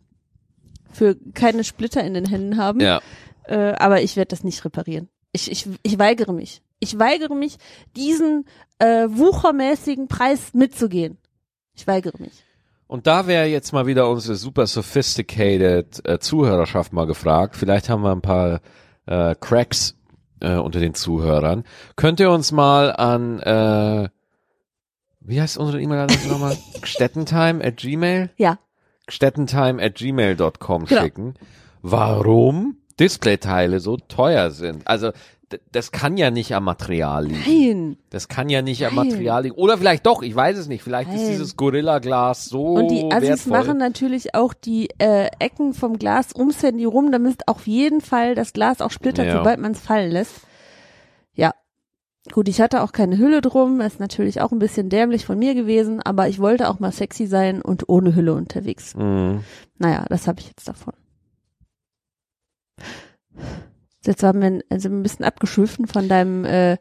für 0.92 1.16
keine 1.34 1.64
Splitter 1.64 2.04
in 2.04 2.14
den 2.14 2.26
Händen 2.26 2.58
haben. 2.58 2.80
ja. 2.80 3.02
Äh, 3.46 3.74
aber 3.74 4.02
ich 4.02 4.16
werde 4.16 4.30
das 4.30 4.46
nicht 4.46 4.64
reparieren. 4.64 5.10
Ich, 5.34 5.52
ich, 5.52 5.68
ich 5.84 6.00
weigere 6.00 6.32
mich. 6.32 6.62
Ich 6.84 7.00
weigere 7.00 7.34
mich, 7.34 7.56
diesen 7.96 8.46
äh, 8.78 9.08
wuchermäßigen 9.08 10.10
Preis 10.10 10.54
mitzugehen. 10.54 11.17
Ich 11.76 11.88
weigere 11.88 12.19
mich. 12.19 12.43
Und 12.88 13.08
da 13.08 13.26
wäre 13.26 13.46
jetzt 13.46 13.72
mal 13.72 13.88
wieder 13.88 14.10
unsere 14.10 14.36
super 14.36 14.67
sophisticated 14.67 16.06
äh, 16.06 16.19
Zuhörerschaft 16.19 16.91
mal 16.91 17.06
gefragt. 17.08 17.56
Vielleicht 17.56 17.89
haben 17.89 18.04
wir 18.04 18.12
ein 18.12 18.22
paar 18.22 18.60
äh, 19.06 19.34
Cracks 19.39 19.96
äh, 20.41 20.56
unter 20.56 20.82
den 20.82 20.93
Zuhörern. 20.93 21.63
Könnt 21.96 22.19
ihr 22.19 22.30
uns 22.30 22.52
mal 22.52 22.91
an, 22.91 23.39
äh, 23.39 24.10
wie 25.22 25.41
heißt 25.41 25.58
unsere 25.58 25.82
E-Mail-Adresse 25.82 26.28
nochmal? 26.28 26.58
Gstettentime 26.82 27.63
at 27.63 27.78
gmail? 27.78 28.30
Ja. 28.36 28.60
Gstettentime 29.08 29.82
at 29.82 29.96
gmail.com 29.96 30.86
Genau. 30.86 31.02
schicken. 31.02 31.36
Warum 31.82 32.76
Displayteile 33.00 33.80
so 33.80 33.96
teuer 33.96 34.52
sind? 34.52 34.86
Also, 34.86 35.13
das 35.72 35.92
kann 35.92 36.18
ja 36.18 36.32
nicht 36.32 36.54
am 36.56 36.63
Material 36.63 37.26
liegen. 37.28 37.80
Nein. 37.89 37.98
Das 38.10 38.28
kann 38.28 38.50
ja 38.50 38.62
nicht 38.62 38.86
am 38.86 38.96
Nein. 38.96 39.08
Material 39.08 39.44
liegen. 39.44 39.56
Oder 39.56 39.78
vielleicht 39.78 40.06
doch, 40.06 40.22
ich 40.22 40.36
weiß 40.36 40.58
es 40.58 40.68
nicht. 40.68 40.84
Vielleicht 40.84 41.10
ist 41.12 41.22
Nein. 41.22 41.30
dieses 41.32 41.56
Gorilla-Glas 41.58 42.46
so 42.46 42.74
Und 42.74 42.89
die 42.89 43.12
Assis 43.12 43.30
wertvoll. 43.48 43.52
machen 43.58 43.78
natürlich 43.78 44.36
auch 44.36 44.54
die 44.54 44.89
äh, 45.00 45.30
Ecken 45.39 45.74
vom 45.74 45.98
Glas 45.98 46.36
ums 46.36 46.62
Handy 46.63 46.86
rum, 46.86 47.12
damit 47.12 47.48
auf 47.48 47.68
jeden 47.68 48.02
Fall 48.02 48.36
das 48.36 48.54
Glas 48.54 48.82
auch 48.82 48.92
splittert, 48.92 49.28
Ja. 49.28 49.38
sobald 49.38 49.60
man 49.60 49.72
es 49.74 49.80
fallen 49.80 50.12
lässt. 50.12 50.42
Ja. 51.34 51.54
Gut, 52.32 52.48
ich 52.48 52.62
hatte 52.62 52.84
auch 52.84 52.94
keine 52.94 53.18
Hülle 53.18 53.42
drum, 53.42 53.82
ist 53.82 54.00
natürlich 54.00 54.39
auch 54.39 54.52
ein 54.54 54.60
bisschen 54.60 54.88
dämlich 54.89 55.26
von 55.26 55.38
mir 55.38 55.56
gewesen, 55.56 56.02
aber 56.02 56.30
ich 56.30 56.39
wollte 56.39 56.70
auch 56.70 56.80
mal 56.80 56.92
sexy 56.94 57.28
sein 57.28 57.62
und 57.62 57.89
ohne 57.89 58.16
Hülle 58.16 58.34
unterwegs. 58.34 58.96
Mhm. 58.96 59.44
Naja, 59.78 60.06
das 60.08 60.28
habe 60.28 60.39
ich 60.39 60.48
jetzt 60.48 60.68
davon. 60.68 60.94
Jetzt 64.06 64.24
haben 64.24 64.42
wir 64.42 64.62
also 64.70 64.89
ein 64.89 65.04
bisschen 65.04 65.26
abgeschwiffen 65.26 65.88
von 65.88 66.08
deinem 66.10 66.46
äh, 66.46 66.78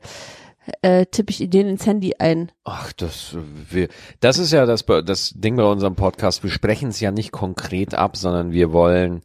äh, 0.83 1.07
tippe 1.07 1.31
ich 1.31 1.41
Ideen 1.41 1.69
ins 1.69 1.87
Handy 1.87 2.15
ein. 2.19 2.51
Ach, 2.65 2.93
das, 2.93 3.37
wir, 3.71 3.89
das 4.21 4.39
ist 4.39 4.53
ja 4.53 4.67
das, 4.67 4.85
das 5.05 5.33
Ding 5.37 5.57
bei 5.57 5.65
unserem 5.65 5.95
Podcast. 5.97 6.43
Wir 6.43 6.51
sprechen 6.51 6.89
es 6.91 7.01
ja 7.01 7.11
nicht 7.11 7.33
konkret 7.33 7.95
ab, 7.95 8.17
sondern 8.17 8.53
wir 8.53 8.73
wollen 8.73 9.23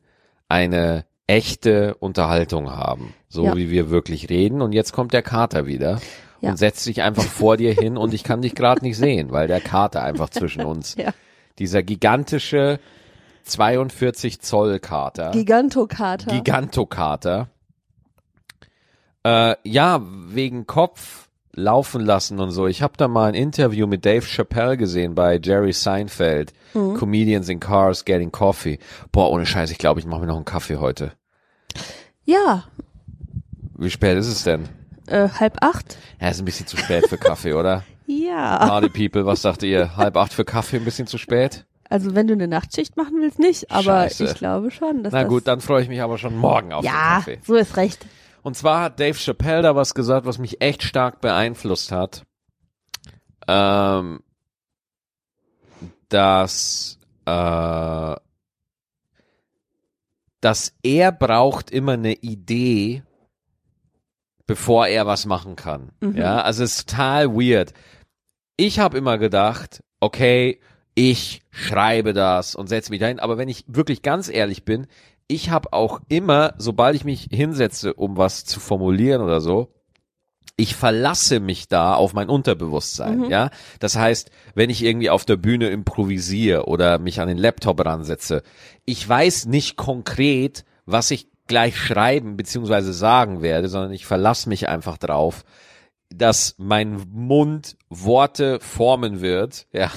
eine 0.50 1.06
echte 1.28 1.96
Unterhaltung 1.96 2.72
haben. 2.72 3.14
So 3.30 3.46
Ja. 3.46 3.56
wie 3.56 3.70
wir 3.70 3.90
wirklich 3.90 4.30
reden. 4.30 4.62
Und 4.62 4.72
jetzt 4.74 4.94
kommt 4.94 5.14
der 5.14 5.22
Kater 5.22 5.66
wieder 5.68 6.00
Ja. 6.42 6.52
und 6.52 6.58
setzt 6.58 6.84
sich 6.84 7.02
einfach 7.02 7.24
vor 7.24 7.58
dir 7.58 7.74
hin 7.74 7.98
und 7.98 8.14
ich 8.14 8.24
kann 8.24 8.42
dich 8.42 8.56
gerade 8.56 8.84
nicht 8.84 8.98
sehen, 8.98 9.32
weil 9.32 9.48
der 9.48 9.60
Kater 9.60 10.04
einfach 10.04 10.30
zwischen 10.30 10.64
uns, 10.64 10.96
Ja. 10.96 11.14
dieser 11.60 11.84
gigantische 11.84 12.80
42 13.44 14.40
Zoll 14.42 14.80
Kater. 14.80 15.32
Gigantokater. 15.32 16.32
Gigantokater. 16.32 17.50
Äh, 19.28 19.56
ja, 19.64 20.02
wegen 20.30 20.68
Kopf 20.68 21.28
laufen 21.54 22.06
lassen 22.06 22.40
und 22.40 22.52
so. 22.52 22.68
Ich 22.68 22.82
habe 22.82 22.94
da 22.98 23.08
mal 23.08 23.26
ein 23.30 23.34
Interview 23.34 23.88
mit 23.88 24.06
Dave 24.06 24.26
Chappelle 24.26 24.78
gesehen 24.78 25.16
bei 25.16 25.38
Jerry 25.44 25.74
Seinfeld. 25.74 26.54
Comedians 26.74 27.50
in 27.50 27.60
Cars 27.60 28.06
Getting 28.06 28.32
Coffee. 28.32 28.78
Boah, 29.12 29.32
ohne 29.32 29.46
Scheiß, 29.48 29.72
ich 29.72 29.80
glaube, 29.80 30.00
ich 30.00 30.06
mache 30.06 30.22
mir 30.22 30.28
noch 30.28 30.36
einen 30.36 30.46
Kaffee 30.46 30.78
heute. 30.78 31.14
ja, 32.24 32.66
Wie 33.78 33.90
spät 33.90 34.18
ist 34.18 34.28
es 34.28 34.44
denn? 34.44 34.70
äh, 35.08 35.28
halb 35.28 35.58
acht. 35.62 35.98
Ja, 36.22 36.30
ist 36.30 36.40
ein 36.40 36.46
bisschen 36.46 36.68
zu 36.68 36.78
spät 36.78 37.08
für 37.08 37.18
Kaffee, 37.18 37.54
oder? 37.54 37.84
Ja. 38.10 38.60
Party 38.60 38.88
People, 38.88 39.26
was 39.26 39.42
sagt 39.42 39.64
ihr? 39.64 39.98
Halb 39.98 40.16
acht 40.16 40.32
für 40.32 40.46
Kaffee, 40.46 40.78
ein 40.78 40.86
bisschen 40.86 41.08
zu 41.08 41.18
spät? 41.18 41.66
Also 41.90 42.16
wenn 42.16 42.26
du 42.28 42.34
eine 42.36 42.48
Nachtschicht 42.48 42.96
machen 42.96 43.16
willst, 43.20 43.38
nicht, 43.38 43.70
aber 43.70 43.84
Scheiße. 44.04 44.24
ich 44.26 44.34
glaube 44.36 44.72
schon, 44.72 45.04
dass 45.04 45.12
Na 45.12 45.24
gut, 45.24 45.46
dann 45.46 45.60
freue 45.60 45.82
ich 45.84 45.90
mich 45.90 46.02
aber 46.02 46.18
schon 46.18 46.38
morgen 46.38 46.72
auf 46.72 46.84
den 46.84 46.94
ja, 46.94 47.16
Kaffee. 47.18 47.40
so 47.46 47.56
ist 47.56 47.76
recht. 47.76 48.06
Und 48.42 48.56
zwar 48.56 48.82
hat 48.84 49.00
Dave 49.00 49.18
Chappelle 49.18 49.62
da 49.62 49.76
was 49.76 49.94
gesagt, 49.94 50.26
was 50.26 50.38
mich 50.38 50.62
echt 50.62 50.84
stark 50.84 51.22
beeinflusst 51.22 51.92
hat. 51.92 52.24
Ähm, 53.48 54.22
dass, 56.10 57.00
äh, 57.26 58.16
dass 60.42 60.74
er 60.84 61.12
braucht 61.12 61.72
immer 61.72 61.94
eine 61.94 62.14
Idee, 62.14 63.04
bevor 64.46 64.88
er 64.88 65.06
was 65.06 65.26
machen 65.26 65.56
kann. 65.56 65.92
Ja, 66.16 66.42
also 66.42 66.64
es 66.64 66.78
ist 66.78 66.90
total 66.90 67.34
weird. 67.34 67.74
Ich 68.56 68.80
habe 68.80 68.98
immer 68.98 69.18
gedacht, 69.18 69.84
okay, 70.00 70.60
ich 70.96 71.44
schreibe 71.52 72.14
das 72.14 72.56
und 72.56 72.68
setze 72.68 72.90
mich 72.90 73.00
dahin, 73.00 73.20
aber 73.20 73.38
wenn 73.38 73.50
ich 73.50 73.66
wirklich 73.68 74.02
ganz 74.02 74.30
ehrlich 74.30 74.66
bin, 74.66 74.88
ich 75.28 75.50
habe 75.50 75.74
auch 75.74 76.02
immer, 76.08 76.54
sobald 76.58 76.96
ich 76.96 77.04
mich 77.04 77.28
hinsetze, 77.32 77.94
um 77.94 78.18
was 78.18 78.46
zu 78.46 78.60
formulieren 78.60 79.22
oder 79.22 79.42
so, 79.42 79.74
ich 80.60 80.76
verlasse 80.76 81.40
mich 81.40 81.68
da 81.68 81.94
auf 81.94 82.14
mein 82.14 82.30
Unterbewusstsein, 82.30 83.30
ja. 83.30 83.52
Das 83.80 83.96
heißt, 83.96 84.32
wenn 84.56 84.72
ich 84.72 84.84
irgendwie 84.84 85.12
auf 85.12 85.24
der 85.24 85.36
Bühne 85.36 85.70
improvisiere 85.70 86.66
oder 86.66 86.98
mich 86.98 87.20
an 87.22 87.28
den 87.28 87.38
Laptop 87.38 87.86
ransetze, 87.86 88.42
ich 88.84 89.08
weiß 89.08 89.46
nicht 89.46 89.76
konkret, 89.76 90.66
was 90.86 91.12
ich 91.12 91.28
gleich 91.46 91.78
schreiben 91.78 92.38
beziehungsweise 92.38 92.92
sagen 92.92 93.44
werde, 93.44 93.68
sondern 93.68 93.92
ich 93.92 94.06
verlasse 94.06 94.50
mich 94.50 94.68
einfach 94.68 94.98
drauf, 94.98 95.46
dass 96.10 96.56
mein 96.58 97.06
Mund 97.12 97.78
Worte 97.90 98.60
formen 98.60 99.22
wird, 99.22 99.68
ja, 99.74 99.92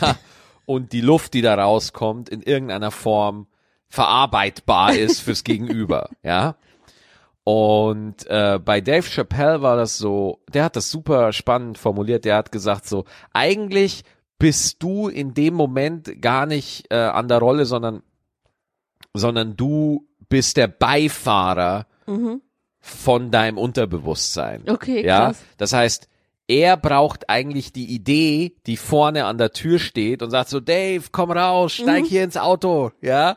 und 0.67 0.93
die 0.93 1.01
Luft, 1.01 1.33
die 1.35 1.43
da 1.43 1.55
rauskommt, 1.55 2.29
in 2.29 2.43
irgendeiner 2.43 2.91
Form 2.91 3.47
verarbeitbar 3.91 4.95
ist 4.97 5.21
fürs 5.21 5.45
Gegenüber, 5.45 6.09
ja. 6.23 6.57
Und 7.45 8.27
äh, 8.29 8.59
bei 8.65 8.81
Dave 8.81 9.03
Chappelle 9.09 9.61
war 9.63 9.77
das 9.77 9.99
so, 9.99 10.41
der 10.53 10.65
hat 10.65 10.77
das 10.77 10.91
super 10.91 11.33
spannend 11.33 11.79
formuliert. 11.79 12.25
Der 12.25 12.37
hat 12.37 12.53
gesagt 12.53 12.87
so, 12.87 13.05
eigentlich 13.33 14.05
bist 14.39 14.83
du 14.83 15.09
in 15.09 15.35
dem 15.35 15.55
Moment 15.55 16.23
gar 16.23 16.47
nicht 16.47 16.87
äh, 16.91 16.97
an 16.97 17.29
der 17.29 17.39
Rolle, 17.39 17.65
sondern 17.67 18.03
sondern 19.15 19.57
du 19.57 20.07
bist 20.29 20.57
der 20.57 20.69
Beifahrer 20.69 21.87
von 22.79 23.31
deinem 23.31 23.59
Unterbewusstsein. 23.59 24.69
Okay, 24.69 25.05
Ja, 25.05 25.27
krass. 25.27 25.43
das 25.57 25.73
heißt, 25.73 26.09
er 26.51 26.77
braucht 26.77 27.31
eigentlich 27.31 27.73
die 27.73 27.95
Idee, 27.95 28.57
die 28.67 28.77
vorne 28.77 29.27
an 29.27 29.39
der 29.39 29.53
Tür 29.53 29.79
steht 29.79 30.21
und 30.21 30.33
sagt 30.33 30.49
so, 30.49 30.59
Dave, 30.59 31.05
komm 31.13 31.31
raus, 31.31 31.75
steig 31.75 32.05
hier 32.07 32.25
ins 32.25 32.37
Auto, 32.37 32.91
ja. 33.01 33.37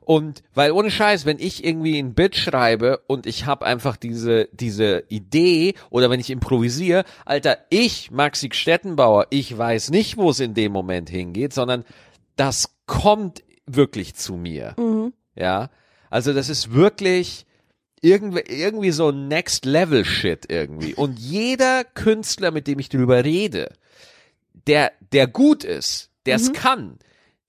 Und 0.00 0.42
weil 0.54 0.72
ohne 0.72 0.90
Scheiß, 0.90 1.24
wenn 1.24 1.38
ich 1.38 1.64
irgendwie 1.64 2.00
ein 2.00 2.14
Bit 2.14 2.34
schreibe 2.34 3.00
und 3.06 3.26
ich 3.26 3.46
habe 3.46 3.64
einfach 3.64 3.96
diese 3.96 4.48
diese 4.52 5.04
Idee 5.08 5.74
oder 5.90 6.10
wenn 6.10 6.18
ich 6.18 6.30
improvisiere, 6.30 7.04
Alter, 7.24 7.58
ich 7.70 8.10
Maxi 8.10 8.48
Stettenbauer, 8.50 9.28
ich 9.30 9.56
weiß 9.56 9.90
nicht, 9.90 10.16
wo 10.16 10.30
es 10.30 10.40
in 10.40 10.54
dem 10.54 10.72
Moment 10.72 11.10
hingeht, 11.10 11.52
sondern 11.52 11.84
das 12.34 12.74
kommt 12.86 13.44
wirklich 13.66 14.16
zu 14.16 14.34
mir. 14.34 14.74
Ja, 15.36 15.70
also 16.10 16.32
das 16.32 16.48
ist 16.48 16.72
wirklich 16.72 17.46
irgendwie, 18.00 18.42
irgendwie 18.46 18.90
so 18.90 19.10
Next 19.10 19.64
Level 19.64 20.04
Shit 20.04 20.46
irgendwie. 20.48 20.94
Und 20.94 21.18
jeder 21.18 21.84
Künstler, 21.84 22.50
mit 22.50 22.66
dem 22.66 22.78
ich 22.78 22.88
drüber 22.88 23.24
rede, 23.24 23.72
der, 24.66 24.92
der 25.12 25.26
gut 25.26 25.64
ist, 25.64 26.10
der 26.26 26.36
es 26.36 26.52
kann, 26.52 26.98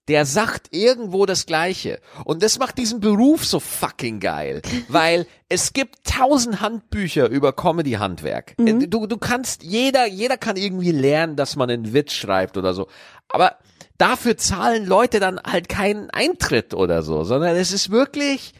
der 0.07 0.25
sagt 0.25 0.69
irgendwo 0.71 1.27
das 1.27 1.45
Gleiche. 1.45 1.99
Und 2.25 2.41
das 2.41 2.57
macht 2.57 2.77
diesen 2.77 2.99
Beruf 2.99 3.45
so 3.45 3.59
fucking 3.59 4.19
geil. 4.19 4.61
Weil 4.87 5.27
es 5.49 5.73
gibt 5.73 6.03
tausend 6.03 6.61
Handbücher 6.61 7.29
über 7.29 7.53
Comedy-Handwerk. 7.53 8.55
Du, 8.57 9.05
du 9.05 9.17
kannst, 9.17 9.63
jeder, 9.63 10.07
jeder 10.07 10.37
kann 10.37 10.57
irgendwie 10.57 10.91
lernen, 10.91 11.35
dass 11.35 11.55
man 11.55 11.69
einen 11.69 11.93
Witz 11.93 12.13
schreibt 12.13 12.57
oder 12.57 12.73
so. 12.73 12.87
Aber 13.27 13.57
dafür 13.99 14.35
zahlen 14.35 14.87
Leute 14.87 15.19
dann 15.19 15.39
halt 15.39 15.69
keinen 15.69 16.09
Eintritt 16.09 16.73
oder 16.73 17.03
so, 17.03 17.23
sondern 17.23 17.55
es 17.55 17.71
ist 17.71 17.91
wirklich, 17.91 18.53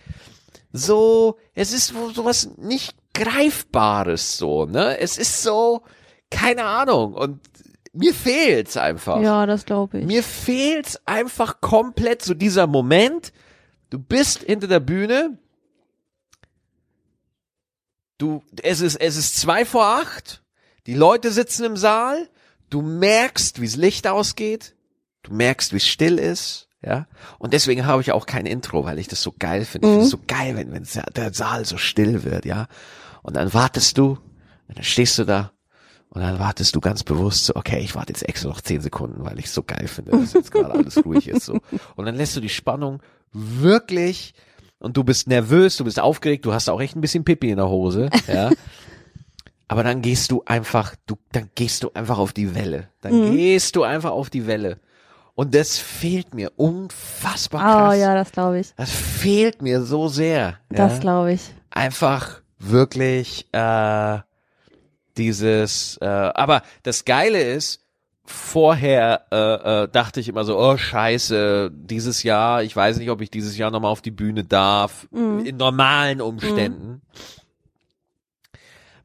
so, 0.72 1.38
es 1.54 1.74
ist 1.74 1.88
so 1.88 2.12
sowas 2.12 2.50
nicht 2.58 2.96
greifbares 3.14 4.38
so, 4.38 4.66
ne? 4.66 4.98
Es 5.00 5.18
ist 5.18 5.42
so, 5.44 5.84
keine 6.30 6.64
Ahnung 6.64 7.14
und 7.14 7.40
mir 7.94 8.14
fehlt's 8.14 8.78
einfach. 8.78 9.20
Ja, 9.22 9.46
das 9.46 9.66
glaube 9.66 10.00
ich. 10.00 10.06
Mir 10.06 10.24
fehlt's 10.24 11.00
einfach 11.06 11.60
komplett 11.60 12.22
so 12.22 12.34
dieser 12.34 12.68
Moment. 12.68 13.34
Du 13.90 14.00
bist 14.00 14.44
hinter 14.44 14.68
der 14.68 14.80
Bühne. 14.80 15.40
Du, 18.18 18.44
es 18.62 18.82
ist, 18.82 18.96
es 18.96 19.18
ist 19.18 19.38
zwei 19.38 19.66
vor 19.66 19.86
acht. 19.86 20.44
Die 20.86 20.94
Leute 20.94 21.32
sitzen 21.32 21.66
im 21.66 21.78
Saal. 21.78 22.30
Du 22.70 22.82
merkst, 22.82 23.60
wie's 23.60 23.76
Licht 23.76 24.08
ausgeht. 24.08 24.76
Du 25.24 25.34
merkst, 25.34 25.74
wie's 25.74 25.88
still 25.88 26.20
ist. 26.20 26.69
Ja. 26.82 27.08
Und 27.38 27.54
deswegen 27.54 27.86
habe 27.86 28.02
ich 28.02 28.12
auch 28.12 28.26
kein 28.26 28.46
Intro, 28.46 28.86
weil 28.86 29.00
ich 29.00 29.08
das 29.08 29.22
so 29.22 29.34
geil 29.38 29.65
finde. 29.65 29.88
Ich 29.88 29.92
finde 29.92 30.06
es 30.06 30.12
so 30.12 30.20
geil, 30.26 30.56
wenn, 30.56 30.72
wenn 30.72 30.88
der 31.15 31.34
Saal 31.34 31.65
so 31.65 31.78
still 31.78 32.24
wird, 32.24 32.46
ja. 32.46 32.68
Und 33.22 33.36
dann 33.36 33.54
wartest 33.54 33.98
du, 33.98 34.18
und 34.68 34.78
dann 34.78 34.84
stehst 34.84 35.18
du 35.18 35.26
da 35.26 35.52
und 36.10 36.22
dann 36.22 36.39
wartest 36.39 36.76
du 36.76 36.80
ganz 36.80 37.04
bewusst 37.04 37.46
so, 37.46 37.56
okay, 37.56 37.80
ich 37.80 37.96
warte 37.96 38.13
jetzt 38.13 38.28
extra 38.28 38.50
noch 38.50 38.62
zehn 38.62 38.82
Sekunden, 38.82 39.24
weil 39.24 39.38
ich 39.39 39.52
so 39.52 39.62
geil 39.62 39.88
finde, 39.88 40.12
dass 40.12 40.34
jetzt 40.34 40.52
gerade 40.52 40.72
alles 40.72 41.04
ruhig 41.06 41.28
ist 41.28 41.46
so. 41.46 41.60
Und 41.96 42.06
dann 42.06 42.15
lässt 42.15 42.36
du 42.36 42.39
die 42.42 42.50
Spannung 42.50 43.02
wirklich 43.32 44.34
und 44.80 44.96
du 44.98 45.04
bist 45.04 45.28
nervös, 45.28 45.78
du 45.78 45.84
bist 45.84 46.00
aufgeregt, 46.00 46.46
du 46.46 46.54
hast 46.54 46.70
auch 46.70 46.82
echt 46.82 46.96
ein 46.96 47.02
bisschen 47.02 47.26
Pipi 47.26 47.50
in 47.52 47.58
der 47.58 47.70
Hose, 47.70 48.10
ja. 48.28 48.50
Aber 49.68 49.84
dann 49.84 50.02
gehst 50.02 50.32
du 50.32 50.42
einfach, 50.46 50.96
du, 51.06 51.15
dann 51.32 51.52
gehst 51.54 51.84
du 51.84 51.92
einfach 51.94 52.18
auf 52.18 52.34
die 52.34 52.56
Welle. 52.56 52.88
Dann 53.02 53.34
gehst 53.34 53.76
du 53.76 53.84
einfach 53.84 54.10
auf 54.10 54.32
die 54.32 54.48
Welle. 54.48 54.80
Und 55.39 55.56
das 55.56 55.78
fehlt 55.78 56.34
mir 56.34 56.52
unfassbar 56.58 57.62
Oh 57.62 57.88
krass. 57.91 57.97
ja, 57.97 58.13
das 58.13 58.34
glaube 58.34 58.60
ich. 58.60 58.73
Das 58.75 58.91
fehlt 58.91 59.62
mir 59.62 59.84
so 59.84 60.10
sehr. 60.10 60.60
Das 60.67 60.95
ja? 60.95 60.99
glaube 60.99 61.32
ich. 61.32 61.41
einfach 61.69 62.41
wirklich 62.58 63.47
äh, 63.54 64.17
dieses, 65.15 65.97
äh, 66.02 66.06
aber 66.06 66.62
das 66.84 67.06
Geile 67.06 67.41
ist, 67.41 67.80
vorher 68.25 69.28
äh, 69.32 69.84
äh, 69.84 69.88
dachte 69.88 70.19
ich 70.19 70.28
immer 70.28 70.43
so, 70.43 70.60
oh 70.60 70.75
scheiße, 70.75 71.71
dieses 71.73 72.23
Jahr, 72.23 72.62
ich 72.63 72.75
weiß 72.75 72.97
nicht, 72.97 73.10
ob 73.10 73.21
ich 73.21 73.32
dieses 73.32 73.58
Jahr 73.58 73.71
nochmal 73.71 73.93
auf 73.93 74.02
die 74.02 74.12
Bühne 74.12 74.43
darf, 74.43 75.08
in 75.13 75.56
normalen 75.56 76.19
Umständen. 76.19 77.02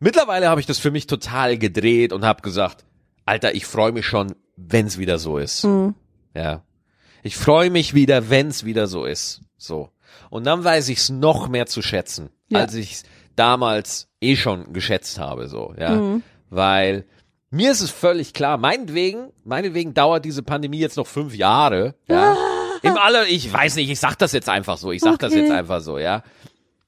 Mittlerweile 0.01 0.49
habe 0.49 0.61
ich 0.61 0.67
das 0.67 0.81
für 0.81 0.91
mich 0.91 1.07
total 1.07 1.59
gedreht 1.59 2.13
und 2.13 2.25
habe 2.25 2.43
gesagt, 2.43 2.85
Alter, 3.25 3.55
ich 3.55 3.67
freue 3.67 3.93
mich 3.93 4.05
schon, 4.05 4.35
wenn's 4.57 4.99
wieder 4.99 5.21
so 5.21 5.39
ist. 5.39 5.65
Ja. 6.35 6.63
Ich 7.23 7.37
freue 7.37 7.71
mich 7.71 7.95
wieder, 7.95 8.29
wenn's 8.31 8.65
wieder 8.65 8.87
so 8.87 9.05
ist. 9.05 9.41
So. 9.57 9.89
Und 10.31 10.45
dann 10.45 10.63
weiß 10.65 10.89
ich's 10.91 11.09
noch 11.11 11.49
mehr 11.49 11.67
zu 11.67 11.81
schätzen, 11.83 12.31
Ja. 12.49 12.61
als 12.61 12.75
ich's 12.75 13.05
damals 13.37 14.09
eh 14.21 14.37
schon 14.37 14.73
geschätzt 14.73 15.19
habe, 15.19 15.49
so, 15.49 15.75
ja. 15.79 16.21
Weil 16.51 17.05
mir 17.51 17.73
ist 17.73 17.81
es 17.81 17.91
völlig 17.91 18.33
klar, 18.35 18.59
meinetwegen, 18.59 19.31
meinetwegen 19.45 19.95
dauert 19.95 20.25
diese 20.25 20.43
Pandemie 20.43 20.79
jetzt 20.79 20.97
noch 20.97 21.07
fünf 21.07 21.35
Jahre, 21.35 21.95
ja. 22.09 22.37
Im 22.83 22.97
aller, 22.99 23.27
ich 23.27 23.51
weiß 23.51 23.77
nicht, 23.77 23.89
ich 23.91 23.99
sag 23.99 24.17
das 24.17 24.33
jetzt 24.33 24.49
einfach 24.51 24.77
so, 24.77 24.93
ich 24.93 25.01
sag 25.01 25.19
das 25.19 25.33
Okay. 25.33 25.43
jetzt 25.43 25.53
einfach 25.53 25.81
so, 25.81 25.99
ja. 25.99 26.23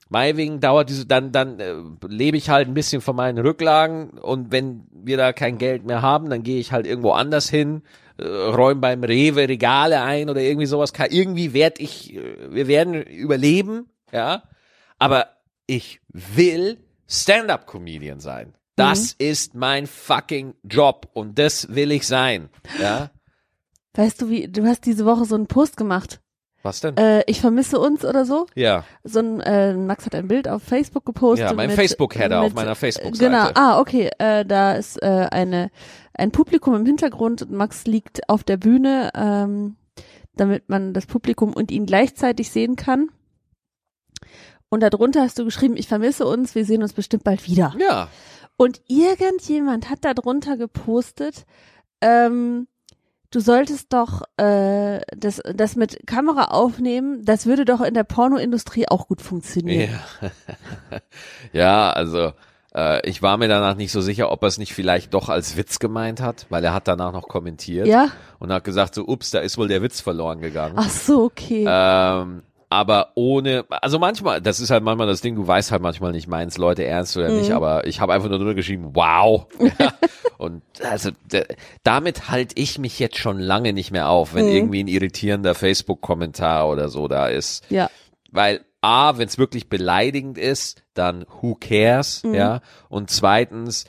Meinetwegen 0.08 0.60
dauert 0.60 0.88
diese, 0.88 1.04
dann, 1.06 1.32
dann 1.32 1.58
äh, 1.58 1.74
lebe 2.06 2.36
ich 2.36 2.48
halt 2.48 2.68
ein 2.68 2.74
bisschen 2.74 3.00
von 3.00 3.16
meinen 3.16 3.38
Rücklagen 3.38 4.10
und 4.10 4.52
wenn 4.52 4.86
wir 4.92 5.16
da 5.16 5.32
kein 5.32 5.58
Geld 5.58 5.84
mehr 5.84 6.00
haben, 6.02 6.30
dann 6.30 6.42
gehe 6.44 6.60
ich 6.60 6.70
halt 6.70 6.86
irgendwo 6.86 7.10
anders 7.12 7.48
hin, 7.50 7.82
äh, 8.18 8.24
räume 8.26 8.80
beim 8.80 9.04
Rewe 9.04 9.48
Regale 9.48 10.02
ein 10.02 10.30
oder 10.30 10.40
irgendwie 10.40 10.66
sowas. 10.66 10.92
Irgendwie 11.10 11.52
werd 11.52 11.80
ich, 11.80 12.14
äh, 12.14 12.54
wir 12.54 12.68
werden 12.68 13.02
überleben, 13.02 13.90
ja. 14.12 14.42
Aber 14.98 15.28
ich 15.66 16.00
will 16.08 16.78
Stand-up-Comedian 17.08 18.20
sein. 18.20 18.54
Das 18.76 19.14
ist 19.14 19.54
mein 19.54 19.86
fucking 19.86 20.54
Job 20.62 21.08
und 21.14 21.38
das 21.38 21.74
will 21.74 21.92
ich 21.92 22.06
sein, 22.06 22.50
ja. 22.80 23.10
Weißt 23.94 24.20
du, 24.20 24.28
wie, 24.28 24.48
du 24.48 24.66
hast 24.66 24.84
diese 24.84 25.06
Woche 25.06 25.24
so 25.24 25.34
einen 25.34 25.46
Post 25.46 25.78
gemacht. 25.78 26.20
Was 26.66 26.80
denn? 26.80 26.96
Äh, 26.96 27.22
ich 27.26 27.40
vermisse 27.40 27.78
uns 27.78 28.04
oder 28.04 28.24
so. 28.24 28.46
ja, 28.54 28.84
So 29.04 29.20
ein, 29.20 29.40
äh, 29.40 29.74
Max 29.74 30.04
hat 30.04 30.14
ein 30.14 30.28
Bild 30.28 30.48
auf 30.48 30.62
Facebook 30.62 31.04
gepostet. 31.06 31.48
ja, 31.48 31.54
mein 31.54 31.70
Facebook-Header 31.70 32.40
auf 32.42 32.52
meiner 32.54 32.66
Genau, 32.66 32.74
Facebook-Seite. 32.74 33.52
ah, 33.56 33.78
okay. 33.80 34.10
Äh, 34.18 34.44
da 34.44 34.72
ist 34.74 35.02
äh, 35.02 35.28
eine 35.30 35.70
ein 36.14 36.30
Publikum 36.32 36.74
im 36.74 36.86
Hintergrund 36.86 37.42
und 37.42 37.52
Max 37.52 37.84
liegt 37.86 38.28
auf 38.28 38.42
der 38.42 38.56
Bühne, 38.56 39.10
ähm, 39.14 39.76
damit 40.34 40.68
man 40.68 40.92
das 40.94 41.06
Publikum 41.06 41.52
und 41.52 41.70
ihn 41.70 41.86
gleichzeitig 41.86 42.50
sehen 42.50 42.74
kann. 42.76 43.08
Und 44.68 44.80
darunter 44.80 45.20
hast 45.22 45.38
du 45.38 45.44
geschrieben, 45.44 45.76
ich 45.76 45.88
vermisse 45.88 46.26
uns, 46.26 46.54
wir 46.54 46.64
sehen 46.64 46.82
uns 46.82 46.92
bestimmt 46.92 47.22
bald 47.24 47.46
wieder. 47.46 47.74
Ja, 47.78 48.08
Und 48.56 48.80
irgendjemand 48.88 49.90
hat 49.90 50.04
darunter 50.04 50.56
gepostet, 50.56 51.44
ähm, 52.00 52.66
du 53.36 53.40
solltest 53.42 53.92
doch 53.92 54.22
äh, 54.38 55.00
das, 55.14 55.42
das 55.54 55.76
mit 55.76 56.06
Kamera 56.06 56.46
aufnehmen, 56.46 57.22
das 57.22 57.44
würde 57.44 57.66
doch 57.66 57.82
in 57.82 57.92
der 57.92 58.04
Pornoindustrie 58.04 58.88
auch 58.88 59.08
gut 59.08 59.20
funktionieren. 59.20 59.90
Ja, 60.22 61.00
ja 61.52 61.90
also 61.90 62.32
äh, 62.74 63.06
ich 63.06 63.20
war 63.20 63.36
mir 63.36 63.48
danach 63.48 63.76
nicht 63.76 63.92
so 63.92 64.00
sicher, 64.00 64.32
ob 64.32 64.42
er 64.42 64.48
es 64.48 64.56
nicht 64.56 64.72
vielleicht 64.72 65.12
doch 65.12 65.28
als 65.28 65.58
Witz 65.58 65.78
gemeint 65.78 66.22
hat, 66.22 66.46
weil 66.48 66.64
er 66.64 66.72
hat 66.72 66.88
danach 66.88 67.12
noch 67.12 67.28
kommentiert 67.28 67.86
Ja? 67.86 68.08
und 68.38 68.50
hat 68.50 68.64
gesagt, 68.64 68.94
so, 68.94 69.06
ups, 69.06 69.32
da 69.32 69.40
ist 69.40 69.58
wohl 69.58 69.68
der 69.68 69.82
Witz 69.82 70.00
verloren 70.00 70.40
gegangen. 70.40 70.76
Ach 70.78 70.88
so, 70.88 71.24
okay. 71.24 71.66
Ähm, 71.68 72.42
aber 72.68 73.12
ohne, 73.14 73.64
also 73.68 73.98
manchmal, 73.98 74.40
das 74.40 74.60
ist 74.60 74.70
halt 74.70 74.82
manchmal 74.82 75.06
das 75.06 75.20
Ding, 75.20 75.36
du 75.36 75.46
weißt 75.46 75.70
halt 75.70 75.82
manchmal 75.82 76.12
nicht, 76.12 76.26
meins 76.26 76.58
Leute 76.58 76.84
ernst 76.84 77.16
oder 77.16 77.28
nicht, 77.28 77.52
aber 77.52 77.86
ich 77.86 78.00
habe 78.00 78.12
einfach 78.12 78.28
nur 78.28 78.38
drunter 78.38 78.54
geschrieben, 78.54 78.90
wow. 78.94 79.46
Ja. 79.78 79.92
Und 80.38 80.62
also 80.82 81.10
damit 81.82 82.28
halte 82.28 82.54
ich 82.58 82.78
mich 82.78 82.98
jetzt 82.98 83.16
schon 83.16 83.38
lange 83.38 83.72
nicht 83.72 83.90
mehr 83.90 84.08
auf, 84.10 84.34
wenn 84.34 84.48
irgendwie 84.48 84.82
ein 84.84 84.88
irritierender 84.88 85.54
Facebook-Kommentar 85.54 86.68
oder 86.68 86.88
so 86.88 87.08
da 87.08 87.28
ist. 87.28 87.64
ja. 87.70 87.90
Weil 88.32 88.60
A, 88.82 89.18
wenn 89.18 89.26
es 89.26 89.38
wirklich 89.38 89.68
beleidigend 89.68 90.36
ist, 90.36 90.82
dann 90.94 91.24
who 91.40 91.54
cares, 91.54 92.22
ja. 92.24 92.60
Und 92.88 93.10
zweitens, 93.10 93.86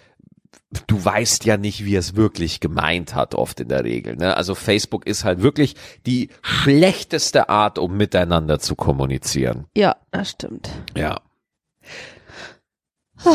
du 0.87 1.03
weißt 1.03 1.45
ja 1.45 1.57
nicht, 1.57 1.85
wie 1.85 1.95
er 1.95 1.99
es 1.99 2.15
wirklich 2.15 2.59
gemeint 2.59 3.15
hat, 3.15 3.35
oft 3.35 3.59
in 3.59 3.69
der 3.69 3.83
Regel. 3.83 4.15
Ne? 4.17 4.35
Also 4.35 4.53
Facebook 4.55 5.07
ist 5.07 5.23
halt 5.23 5.41
wirklich 5.41 5.75
die 6.05 6.29
schlechteste 6.41 7.49
Art, 7.49 7.79
um 7.79 7.95
miteinander 7.97 8.59
zu 8.59 8.75
kommunizieren. 8.75 9.65
Ja, 9.75 9.95
das 10.11 10.31
stimmt. 10.31 10.69
Ja. 10.95 11.21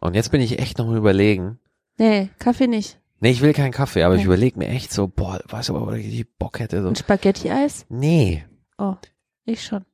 Und 0.00 0.14
jetzt 0.14 0.30
bin 0.32 0.40
ich 0.40 0.58
echt 0.58 0.78
noch 0.78 0.86
am 0.88 0.96
überlegen. 0.96 1.58
Nee, 1.98 2.30
Kaffee 2.38 2.66
nicht. 2.66 2.98
Nee, 3.20 3.32
ich 3.32 3.42
will 3.42 3.52
keinen 3.52 3.72
Kaffee, 3.72 4.02
aber 4.04 4.14
ich 4.14 4.20
Nee. 4.22 4.26
überlege 4.26 4.58
mir 4.58 4.68
echt 4.68 4.92
so, 4.92 5.06
boah, 5.06 5.40
weißt 5.46 5.68
du, 5.68 5.76
ob 5.76 5.92
ich 5.92 6.26
Bock 6.38 6.58
hätte? 6.58 6.80
So. 6.80 6.88
Und 6.88 6.96
Spaghetti-Eis? 6.98 7.84
Nee. 7.90 8.46
Oh, 8.78 8.94
ich 9.44 9.62
schon. 9.62 9.84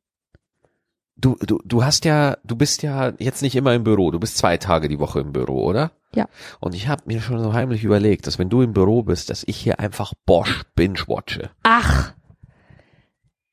Du, 1.19 1.35
du, 1.41 1.59
du 1.65 1.83
hast 1.83 2.05
ja, 2.05 2.37
du 2.45 2.57
bist 2.57 2.83
ja 2.83 3.13
jetzt 3.19 3.41
nicht 3.41 3.57
immer 3.57 3.73
im 3.75 3.85
Büro, 3.85 4.11
du 4.11 4.21
bist 4.21 4.37
zwei 4.37 4.59
Tage 4.59 4.89
die 4.89 4.99
Woche 4.99 5.21
im 5.21 5.33
Büro, 5.33 5.65
oder? 5.65 5.93
Ja. 6.15 6.29
Und 6.61 6.75
ich 6.75 6.89
habe 6.89 7.03
mir 7.07 7.21
schon 7.23 7.43
so 7.43 7.55
heimlich 7.55 7.85
überlegt, 7.85 8.27
dass 8.27 8.39
wenn 8.39 8.51
du 8.51 8.61
im 8.63 8.73
Büro 8.75 9.03
bist, 9.03 9.31
dass 9.31 9.43
ich 9.47 9.57
hier 9.57 9.81
einfach 9.81 10.13
Bosch 10.27 10.63
binge-watche. 10.75 11.51
Ach, 11.63 12.13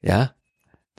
Ja? 0.02 0.32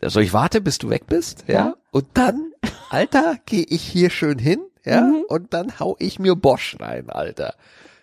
Also 0.02 0.20
ich 0.20 0.32
warte, 0.32 0.60
bis 0.60 0.78
du 0.78 0.88
weg 0.90 1.06
bist, 1.06 1.44
ja? 1.46 1.54
Ja. 1.54 1.74
Und 1.92 2.06
dann, 2.14 2.52
Alter, 2.90 3.36
gehe 3.46 3.64
ich 3.68 3.82
hier 3.82 4.10
schön 4.10 4.38
hin, 4.38 4.60
ja? 4.84 5.02
Mhm. 5.02 5.24
Und 5.28 5.54
dann 5.54 5.78
hau 5.78 5.96
ich 5.98 6.18
mir 6.18 6.34
Bosch 6.34 6.76
rein, 6.80 7.10
Alter. 7.10 7.54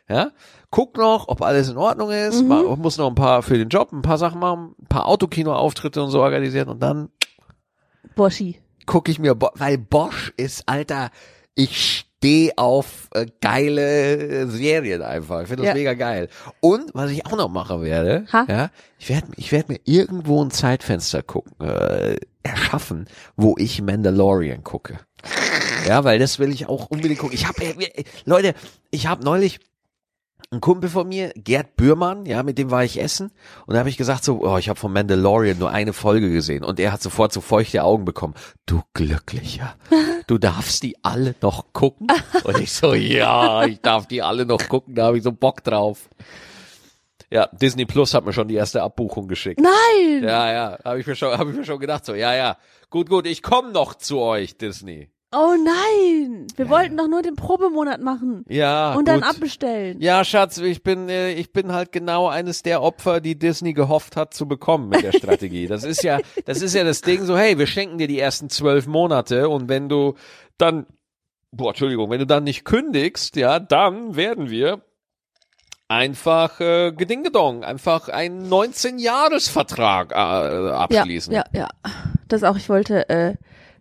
Ja? 0.08 0.32
Guck 0.69 0.97
noch, 0.97 1.28
ob 1.28 1.41
alles 1.41 1.69
in 1.69 1.78
Ordnung 1.78 2.12
ist, 2.12 2.41
Mhm. 2.43 2.47
Ma- 2.47 2.76
muss 2.76 2.97
noch 2.97 3.08
ein 3.10 3.15
paar 3.15 3.41
für 3.43 3.58
den 3.58 3.69
Job, 3.69 3.91
ein 3.91 4.02
paar 4.04 4.17
Sachen 4.17 4.39
machen, 4.39 4.76
ein 4.82 4.86
paar 4.88 5.08
Autokino-Auftritte 5.08 6.02
und 6.04 6.12
so 6.12 6.21
organisieren 6.21 6.69
und 6.69 6.82
dann 6.82 7.10
Boschi. 8.15 8.60
gucke 8.86 9.12
ich 9.12 9.19
mir, 9.19 9.36
Bo 9.36 9.50
weil 9.56 9.78
Bosch 9.78 10.34
ist, 10.38 10.63
Alter, 10.67 11.12
ich 11.56 12.06
stehe 12.17 12.52
auf 12.58 13.10
äh, 13.13 13.26
geile 13.41 14.15
äh, 14.43 14.45
Serien 14.47 15.02
einfach. 15.02 15.41
Ich 15.41 15.47
finde 15.47 15.63
das 15.63 15.69
Ja. 15.69 15.74
mega 15.74 15.93
geil. 15.93 16.30
Und 16.60 16.91
was 16.93 17.12
ich 17.12 17.26
auch 17.26 17.36
noch 17.36 17.50
machen 17.50 17.82
werde, 17.82 18.26
Ha? 18.32 18.45
ja, 18.47 18.69
ich 19.00 19.10
werde 19.10 19.28
ich 19.38 19.52
werd 19.52 19.69
mir 19.69 19.80
irgendwo 19.86 20.43
ein 20.43 20.52
Zeitfenster 20.52 21.24
gucken, 21.24 21.54
äh, 21.65 22.17
erschaffen, 22.43 23.08
wo 23.36 23.56
ich 23.58 23.82
Mandalorian 23.82 24.63
gucke. 24.63 25.00
Ja, 25.88 26.04
weil 26.04 26.19
das 26.19 26.38
will 26.39 26.52
ich 26.52 26.67
auch 26.67 26.88
unbedingt 26.88 27.19
gucken. 27.19 27.36
Ich 27.36 27.47
habe, 27.47 27.62
Leute, 28.26 28.54
ich 28.91 29.08
habe 29.08 29.24
neulich 29.24 29.60
ein 30.54 30.60
Kumpel 30.60 30.90
von 30.90 31.08
mir, 31.08 31.32
Gerd 31.36 31.78
Bührmann, 31.78 32.26
ja, 32.26 32.44
mit 32.44 32.58
dem 32.58 32.72
war 32.72 32.84
ich 32.84 33.00
essen 33.00 33.32
und 33.66 33.74
da 33.74 33.80
habe 33.80 33.90
ich 33.90 33.96
gesagt 33.96 34.26
so, 34.26 34.42
oh, 34.46 34.58
ich 34.58 34.68
habe 34.68 34.78
von 34.78 34.92
Mandalorian 34.92 35.58
nur 35.58 35.72
eine 35.72 35.94
Folge 35.94 36.30
gesehen 36.30 36.66
und 36.66 36.78
er 36.78 36.92
hat 36.92 37.02
sofort 37.02 37.32
so 37.32 37.40
feuchte 37.40 37.84
Augen 37.86 38.04
bekommen. 38.04 38.34
Du 38.66 38.82
Glücklicher, 38.94 39.76
du 40.28 40.38
darfst 40.38 40.84
die 40.84 41.02
alle 41.04 41.36
noch 41.42 41.72
gucken? 41.72 42.08
Und 42.44 42.60
ich 42.60 42.74
so, 42.74 42.94
ja, 42.94 43.64
ich 43.64 43.80
darf 43.80 44.08
die 44.08 44.22
alle 44.22 44.46
noch 44.46 44.68
gucken, 44.68 44.94
da 44.94 45.06
habe 45.06 45.18
ich 45.18 45.24
so 45.24 45.32
Bock 45.32 45.64
drauf. 45.64 46.10
Ja, 47.30 47.48
Disney 47.54 47.86
Plus 47.86 48.14
hat 48.14 48.26
mir 48.26 48.34
schon 48.34 48.50
die 48.50 48.56
erste 48.56 48.84
Abbuchung 48.84 49.30
geschickt. 49.30 49.62
Nein! 49.62 50.22
Ja, 50.22 50.52
ja, 50.52 50.80
habe 50.84 51.00
ich 51.00 51.08
mir 51.08 51.16
schon, 51.16 51.38
habe 51.38 51.52
ich 51.52 51.56
mir 51.56 51.66
schon 51.66 51.80
gedacht 51.80 52.06
so, 52.06 52.14
ja, 52.14 52.36
ja, 52.36 52.58
gut, 52.90 53.10
gut, 53.10 53.26
ich 53.26 53.42
komme 53.42 53.72
noch 53.72 53.94
zu 53.96 54.20
euch, 54.20 54.58
Disney. 54.58 55.10
Oh 55.34 55.56
nein! 55.63 56.48
Wir 56.58 56.67
wollten 56.70 56.98
doch 56.98 57.08
nur 57.08 57.22
den 57.22 57.36
Probemonat 57.38 58.02
machen. 58.02 58.44
Ja, 58.50 58.94
und 58.96 59.08
dann 59.08 59.22
gut. 59.22 59.30
abbestellen. 59.30 60.02
Ja, 60.02 60.26
Schatz, 60.26 60.58
ich 60.58 60.84
bin, 60.84 61.08
äh, 61.08 61.32
ich 61.32 61.54
bin 61.54 61.72
halt 61.72 61.94
genau 61.94 62.28
eines 62.28 62.63
der 62.63 62.82
Opfer, 62.82 63.22
die 63.22 63.39
Disney 63.39 63.72
gehofft 63.72 64.17
hat 64.17 64.34
zu 64.34 64.46
bekommen 64.46 64.89
mit 64.89 65.04
der 65.04 65.13
Strategie. 65.13 65.67
Das 65.67 65.86
ist 65.86 66.04
ja, 66.04 66.20
das 66.46 66.62
ist 66.62 66.76
ja 66.76 66.84
das 66.84 67.00
Ding 67.02 67.24
so, 67.24 67.38
hey, 67.38 67.58
wir 67.58 67.67
schenken 67.67 67.98
dir 67.98 68.08
die 68.10 68.20
ersten 68.20 68.50
zwölf 68.50 68.88
Monate 68.88 69.48
und 69.48 69.70
wenn 69.70 69.88
du 69.88 70.15
dann, 70.58 70.86
boah, 71.52 71.70
Entschuldigung, 71.70 72.10
wenn 72.10 72.20
du 72.20 72.26
dann 72.28 72.44
nicht 72.44 72.65
kündigst, 72.65 73.38
ja, 73.38 73.60
dann 73.60 74.17
werden 74.17 74.50
wir 74.50 74.82
einfach 75.88 76.60
äh, 76.60 76.91
gedingedong, 76.91 77.63
einfach 77.63 78.10
einen 78.10 78.50
19-Jahres-Vertrag 78.50 80.12
äh, 80.12 80.15
Ja, 80.15 80.74
abschließen. 80.78 81.34
ja, 81.34 81.44
ja. 81.54 81.70
Das 82.28 82.44
auch, 82.44 82.58
ich 82.58 82.67
wollte, 82.70 83.08
äh, 83.10 83.36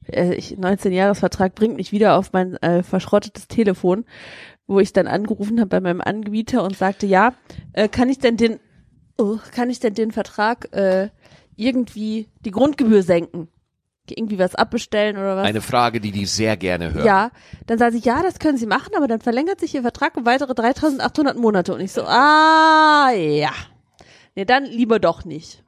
äh, 0.06 0.34
ich, 0.34 0.56
19-Jahres-Vertrag 0.56 1.54
bringt 1.54 1.76
mich 1.76 1.92
wieder 1.92 2.16
auf 2.16 2.32
mein 2.32 2.56
äh, 2.56 2.82
verschrottetes 2.82 3.48
Telefon, 3.48 4.04
wo 4.66 4.80
ich 4.80 4.92
dann 4.92 5.06
angerufen 5.06 5.60
habe 5.60 5.68
bei 5.68 5.80
meinem 5.80 6.00
Anbieter 6.00 6.62
und 6.62 6.76
sagte, 6.76 7.06
ja, 7.06 7.34
äh, 7.72 7.88
kann 7.88 8.08
ich 8.08 8.18
denn 8.18 8.36
den, 8.36 8.60
oh, 9.18 9.38
kann 9.52 9.70
ich 9.70 9.80
denn 9.80 9.94
den 9.94 10.12
Vertrag 10.12 10.72
äh, 10.72 11.08
irgendwie 11.56 12.28
die 12.44 12.50
Grundgebühr 12.50 13.02
senken? 13.02 13.48
Irgendwie 14.08 14.40
was 14.40 14.56
abbestellen 14.56 15.16
oder 15.16 15.36
was? 15.36 15.46
Eine 15.46 15.60
Frage, 15.60 16.00
die 16.00 16.10
die 16.10 16.26
sehr 16.26 16.56
gerne 16.56 16.92
hören. 16.92 17.06
Ja, 17.06 17.30
dann 17.66 17.78
sagt 17.78 17.92
sie, 17.92 18.00
ja, 18.00 18.22
das 18.24 18.40
können 18.40 18.58
Sie 18.58 18.66
machen, 18.66 18.92
aber 18.96 19.06
dann 19.06 19.20
verlängert 19.20 19.60
sich 19.60 19.72
Ihr 19.74 19.82
Vertrag 19.82 20.16
um 20.16 20.26
weitere 20.26 20.52
3.800 20.52 21.38
Monate. 21.38 21.72
Und 21.74 21.80
ich 21.80 21.92
so, 21.92 22.02
ah, 22.02 23.10
ja. 23.12 23.52
Nee, 24.34 24.44
dann 24.44 24.64
lieber 24.64 24.98
doch 24.98 25.24
nicht. 25.24 25.62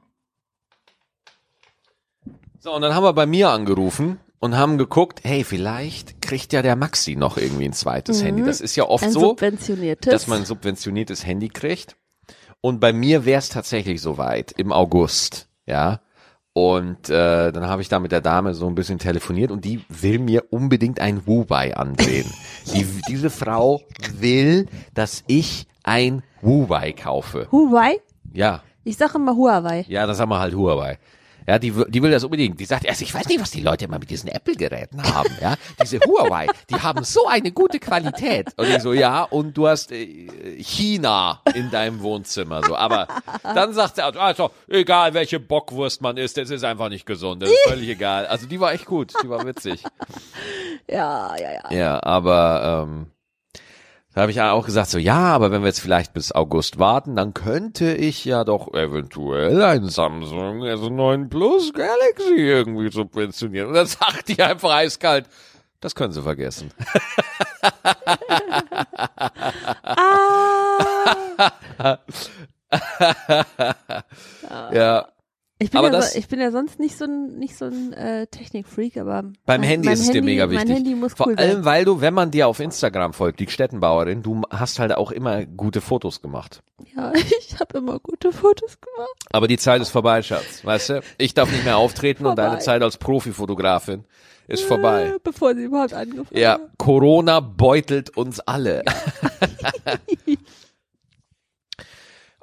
So, 2.63 2.73
und 2.73 2.81
dann 2.81 2.95
haben 2.95 3.03
wir 3.03 3.11
bei 3.11 3.25
mir 3.25 3.49
angerufen 3.49 4.21
und 4.39 4.55
haben 4.55 4.77
geguckt, 4.77 5.19
hey, 5.25 5.43
vielleicht 5.43 6.21
kriegt 6.21 6.53
ja 6.53 6.61
der 6.61 6.77
Maxi 6.77 7.17
noch 7.17 7.35
irgendwie 7.35 7.65
ein 7.65 7.73
zweites 7.73 8.23
Handy. 8.23 8.41
Das 8.41 8.61
ist 8.61 8.77
ja 8.77 8.85
oft 8.85 9.05
Mhm. 9.05 9.11
So, 9.11 9.35
dass 9.99 10.27
man 10.27 10.39
ein 10.39 10.45
subventioniertes 10.45 11.25
Handy 11.25 11.49
kriegt. 11.49 11.97
Und 12.61 12.79
bei 12.79 12.93
mir 12.93 13.25
wäre 13.25 13.39
es 13.39 13.49
tatsächlich 13.49 14.01
soweit, 14.01 14.53
im 14.53 14.71
August, 14.71 15.49
ja. 15.65 15.99
Und 16.53 17.09
äh, 17.09 17.51
dann 17.51 17.67
habe 17.67 17.81
ich 17.81 17.89
da 17.89 17.99
mit 17.99 18.13
der 18.13 18.21
Dame 18.21 18.53
so 18.53 18.65
ein 18.67 18.75
bisschen 18.75 18.97
telefoniert 18.97 19.51
und 19.51 19.65
die 19.65 19.83
will 19.89 20.19
mir 20.19 20.45
unbedingt 20.49 21.01
ein 21.01 21.25
Huawei 21.25 21.75
andrehen. 21.75 22.31
die, 22.73 22.85
diese 23.09 23.29
Frau 23.29 23.81
will, 24.19 24.69
dass 24.93 25.25
ich 25.27 25.67
ein 25.83 26.23
Huawei 26.41 26.93
kaufe. 26.93 27.49
Huawei? 27.51 27.99
Ja, 28.31 28.63
Ich 28.85 28.95
sage 28.95 29.17
immer 29.17 29.35
Huawei. 29.35 29.83
ja, 29.89 30.07
das 30.07 30.21
haben 30.21 30.29
wir 30.29 30.39
halt 30.39 30.55
Huawei. 30.55 30.97
Ja, 31.47 31.59
die, 31.59 31.75
will- 31.75 31.85
die 31.89 32.01
will 32.01 32.11
das 32.11 32.23
unbedingt. 32.23 32.59
Die 32.59 32.65
sagt, 32.65 32.87
also 32.87 33.03
ich 33.03 33.13
weiß 33.13 33.27
nicht, 33.27 33.39
was 33.41 33.51
die 33.51 33.61
Leute 33.61 33.85
immer 33.85 33.99
mit 33.99 34.09
diesen 34.09 34.29
Apple-Geräten 34.29 35.03
haben, 35.03 35.29
ja. 35.41 35.55
Diese 35.81 35.99
Huawei, 35.99 36.47
die 36.69 36.75
haben 36.75 37.03
so 37.03 37.27
eine 37.27 37.51
gute 37.51 37.79
Qualität. 37.79 38.47
Und 38.57 38.69
ich 38.69 38.79
so, 38.81 38.93
ja, 38.93 39.23
und 39.23 39.57
du 39.57 39.67
hast 39.67 39.91
äh, 39.91 40.05
China 40.61 41.41
in 41.53 41.69
deinem 41.71 42.01
Wohnzimmer, 42.01 42.61
so. 42.65 42.75
Aber 42.75 43.07
dann 43.43 43.73
sagt 43.73 43.95
sie, 43.97 44.03
also, 44.03 44.51
egal 44.67 45.13
welche 45.13 45.39
Bockwurst 45.39 46.01
man 46.01 46.17
isst, 46.17 46.37
das 46.37 46.49
ist 46.49 46.63
einfach 46.63 46.89
nicht 46.89 47.05
gesund. 47.05 47.41
Das 47.43 47.49
ist 47.49 47.59
völlig 47.67 47.89
egal. 47.89 48.25
Also 48.27 48.47
die 48.47 48.59
war 48.59 48.73
echt 48.73 48.85
gut, 48.85 49.13
die 49.23 49.29
war 49.29 49.45
witzig. 49.45 49.83
Ja, 50.87 51.35
ja, 51.37 51.51
ja. 51.53 51.71
Ja, 51.77 52.03
aber 52.03 52.85
ähm, 52.87 53.07
da 54.13 54.21
habe 54.21 54.31
ich 54.31 54.41
auch 54.41 54.65
gesagt, 54.65 54.89
so 54.89 54.97
ja, 54.99 55.17
aber 55.33 55.51
wenn 55.51 55.61
wir 55.61 55.67
jetzt 55.67 55.79
vielleicht 55.81 56.13
bis 56.13 56.31
August 56.31 56.77
warten, 56.79 57.15
dann 57.15 57.33
könnte 57.33 57.93
ich 57.95 58.25
ja 58.25 58.43
doch 58.43 58.73
eventuell 58.73 59.61
ein 59.63 59.89
Samsung 59.89 60.61
S9 60.63 61.29
Plus 61.29 61.73
Galaxy 61.73 62.35
irgendwie 62.35 62.91
subventionieren. 62.91 63.69
Und 63.69 63.73
dann 63.75 63.87
sagt 63.87 64.27
die 64.29 64.41
einfach 64.41 64.71
eiskalt, 64.71 65.25
das 65.79 65.95
können 65.95 66.13
Sie 66.13 66.21
vergessen. 66.21 66.71
Ah, 74.39 74.71
Ja, 74.71 75.07
ich 75.63 75.71
bin, 75.71 75.77
Aber 75.79 75.87
ja 75.87 75.93
das- 75.93 76.15
ich 76.15 76.27
bin 76.27 76.39
ja 76.39 76.51
sonst 76.51 76.79
nicht 76.79 76.97
so 76.97 77.05
ein, 77.05 77.37
nicht 77.39 77.57
so 77.57 77.65
ein 77.65 77.93
äh, 77.93 78.27
Technikfreak, 78.27 78.97
aber 78.97 79.23
beim 79.23 79.33
mein, 79.45 79.63
Handy 79.63 79.85
mein 79.87 79.93
ist 79.95 80.01
es 80.01 80.11
dir 80.11 80.21
mega 80.21 80.49
wichtig. 80.49 80.67
Mein 80.67 80.75
Handy 80.75 80.95
muss 80.95 81.13
Vor 81.13 81.27
cool 81.27 81.35
allem, 81.35 81.53
sein. 81.55 81.65
weil 81.65 81.85
du, 81.85 82.01
wenn 82.01 82.13
man 82.13 82.31
dir 82.31 82.47
auf 82.47 82.59
Instagram 82.59 83.13
folgt, 83.13 83.39
die 83.39 83.47
Stettenbauerin, 83.49 84.21
du 84.23 84.41
hast 84.49 84.79
halt 84.79 84.93
auch 84.95 85.11
immer 85.11 85.45
gute 85.45 85.81
Fotos 85.81 86.21
gemacht. 86.21 86.61
Ja, 86.95 87.11
ich 87.39 87.59
habe 87.59 87.77
immer 87.77 87.99
gute 87.99 88.31
Fotos 88.31 88.77
gemacht. 88.79 89.09
Aber 89.31 89.47
die 89.47 89.57
Zeit 89.57 89.81
ist 89.81 89.89
vorbei, 89.89 90.21
Schatz. 90.21 90.63
Weißt 90.63 90.89
du? 90.89 91.01
Ich 91.17 91.33
darf 91.33 91.51
nicht 91.51 91.63
mehr 91.65 91.77
auftreten 91.77 92.25
und 92.25 92.37
deine 92.37 92.59
Zeit 92.59 92.81
als 92.81 92.97
Profifotografin 92.97 94.03
ist 94.47 94.63
vorbei. 94.63 95.13
Äh, 95.15 95.19
bevor 95.23 95.55
sie 95.55 95.63
überhaupt 95.63 95.93
angefangen 95.93 96.27
Ja, 96.31 96.53
hat. 96.53 96.77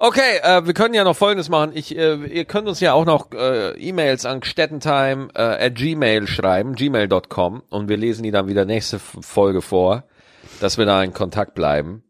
Okay, 0.03 0.38
äh, 0.42 0.64
wir 0.64 0.72
können 0.72 0.94
ja 0.94 1.05
noch 1.05 1.14
Folgendes 1.14 1.51
machen. 1.51 1.72
Ich, 1.74 1.94
äh, 1.94 2.14
ihr 2.14 2.46
könnt 2.46 2.66
uns 2.66 2.80
ja 2.80 2.94
auch 2.94 3.05
noch 3.05 3.32
äh, 3.32 3.72
E-Mails 3.72 4.24
an 4.24 4.42
stettentime 4.42 5.28
äh, 5.34 5.66
at 5.66 5.74
gmail 5.74 6.26
schreiben, 6.26 6.74
gmail.com 6.74 7.62
und 7.68 7.88
wir 7.90 7.98
lesen 7.98 8.22
die 8.22 8.30
dann 8.30 8.48
wieder 8.48 8.64
nächste 8.64 8.98
Folge 8.98 9.61
vor, 9.61 10.05
dass 10.59 10.78
wir 10.78 10.86
da 10.86 11.03
in 11.03 11.12
Kontakt 11.12 11.53
bleiben. 11.55 12.03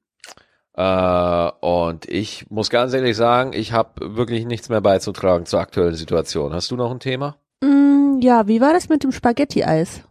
Äh, 0.75 1.51
und 1.63 2.09
ich 2.09 2.49
muss 2.49 2.71
ganz 2.71 2.95
ehrlich 2.95 3.17
sagen, 3.17 3.55
ich 3.55 3.73
habe 3.73 4.17
wirklich 4.17 4.47
nichts 4.47 4.69
mehr 4.69 4.81
beizutragen 4.81 5.47
zur 5.47 5.59
aktuellen 5.59 5.97
Situation. 5.97 6.55
Hast 6.55 6.71
du 6.71 6.77
noch 6.77 6.93
ein 6.93 7.01
Thema? 7.01 7.39
Mm, 7.61 8.21
ja, 8.21 8.47
wie 8.47 8.61
war 8.61 8.73
das 8.73 8.89
mit 8.89 9.03
dem 9.03 9.11
Spaghetti-Eis? 9.11 10.03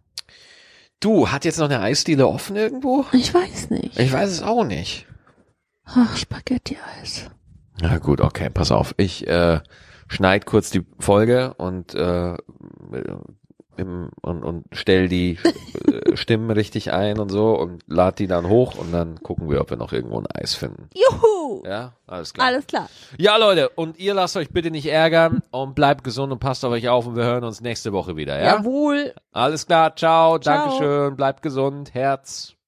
Du, 1.00 1.30
hat 1.30 1.46
jetzt 1.46 1.60
noch 1.60 1.70
eine 1.70 1.80
Eisdiele 1.80 2.28
offen 2.28 2.58
irgendwo? 2.58 3.06
Ich 3.14 3.34
weiß 3.34 3.70
nicht. 3.70 3.98
Ich 3.98 4.12
weiß 4.12 4.30
es 4.30 4.44
auch 4.44 4.66
nicht. 4.66 5.08
Ach, 5.86 6.18
Spaghetti-Eis. 6.18 7.30
Na 7.82 7.98
gut, 7.98 8.22
okay, 8.22 8.50
pass 8.50 8.72
auf. 8.72 8.94
Ich 8.98 9.28
äh, 9.28 9.60
schneid 10.08 10.46
kurz 10.46 10.70
die 10.70 10.86
Folge 11.00 11.54
und 11.56 11.94
äh, 11.96 12.36
im, 13.80 14.10
und, 14.22 14.44
und 14.44 14.66
stell 14.74 15.08
die 15.08 15.38
äh, 15.88 16.16
Stimmen 16.16 16.52
richtig 16.52 16.92
ein 16.92 17.18
und 17.18 17.30
so 17.30 17.58
und 17.58 17.84
lad 17.88 18.20
die 18.20 18.28
dann 18.28 18.48
hoch 18.50 18.76
und 18.76 18.92
dann 18.92 19.22
gucken 19.24 19.50
wir, 19.50 19.62
ob 19.62 19.70
wir 19.70 19.78
noch 19.78 19.94
irgendwo 19.94 20.20
ein 20.20 20.28
Eis 20.28 20.54
finden. 20.54 20.90
Juhu! 20.94 21.64
Ja, 21.66 21.94
alles 22.06 22.34
klar. 22.34 22.48
Alles 22.48 22.68
klar. 22.68 22.90
Ja, 23.18 23.38
Leute, 23.38 23.70
und 23.70 23.98
ihr 23.98 24.14
lasst 24.14 24.36
euch 24.36 24.50
bitte 24.50 24.70
nicht 24.70 24.88
ärgern 24.88 25.42
und 25.52 25.76
bleibt 25.76 26.04
gesund 26.04 26.32
und 26.34 26.40
passt 26.40 26.66
auf 26.66 26.72
euch 26.72 26.90
auf 26.90 27.08
und 27.08 27.16
wir 27.16 27.24
hören 27.24 27.44
uns 27.44 27.62
nächste 27.62 27.94
Woche 27.94 28.16
wieder, 28.18 28.38
ja? 28.38 28.58
Jawohl. 28.58 29.14
Alles 29.32 29.66
klar, 29.66 29.96
ciao, 29.96 30.40
Ciao. 30.40 30.70
Dankeschön, 30.70 31.16
bleibt 31.16 31.42
gesund, 31.42 31.94
Herz. 31.94 32.59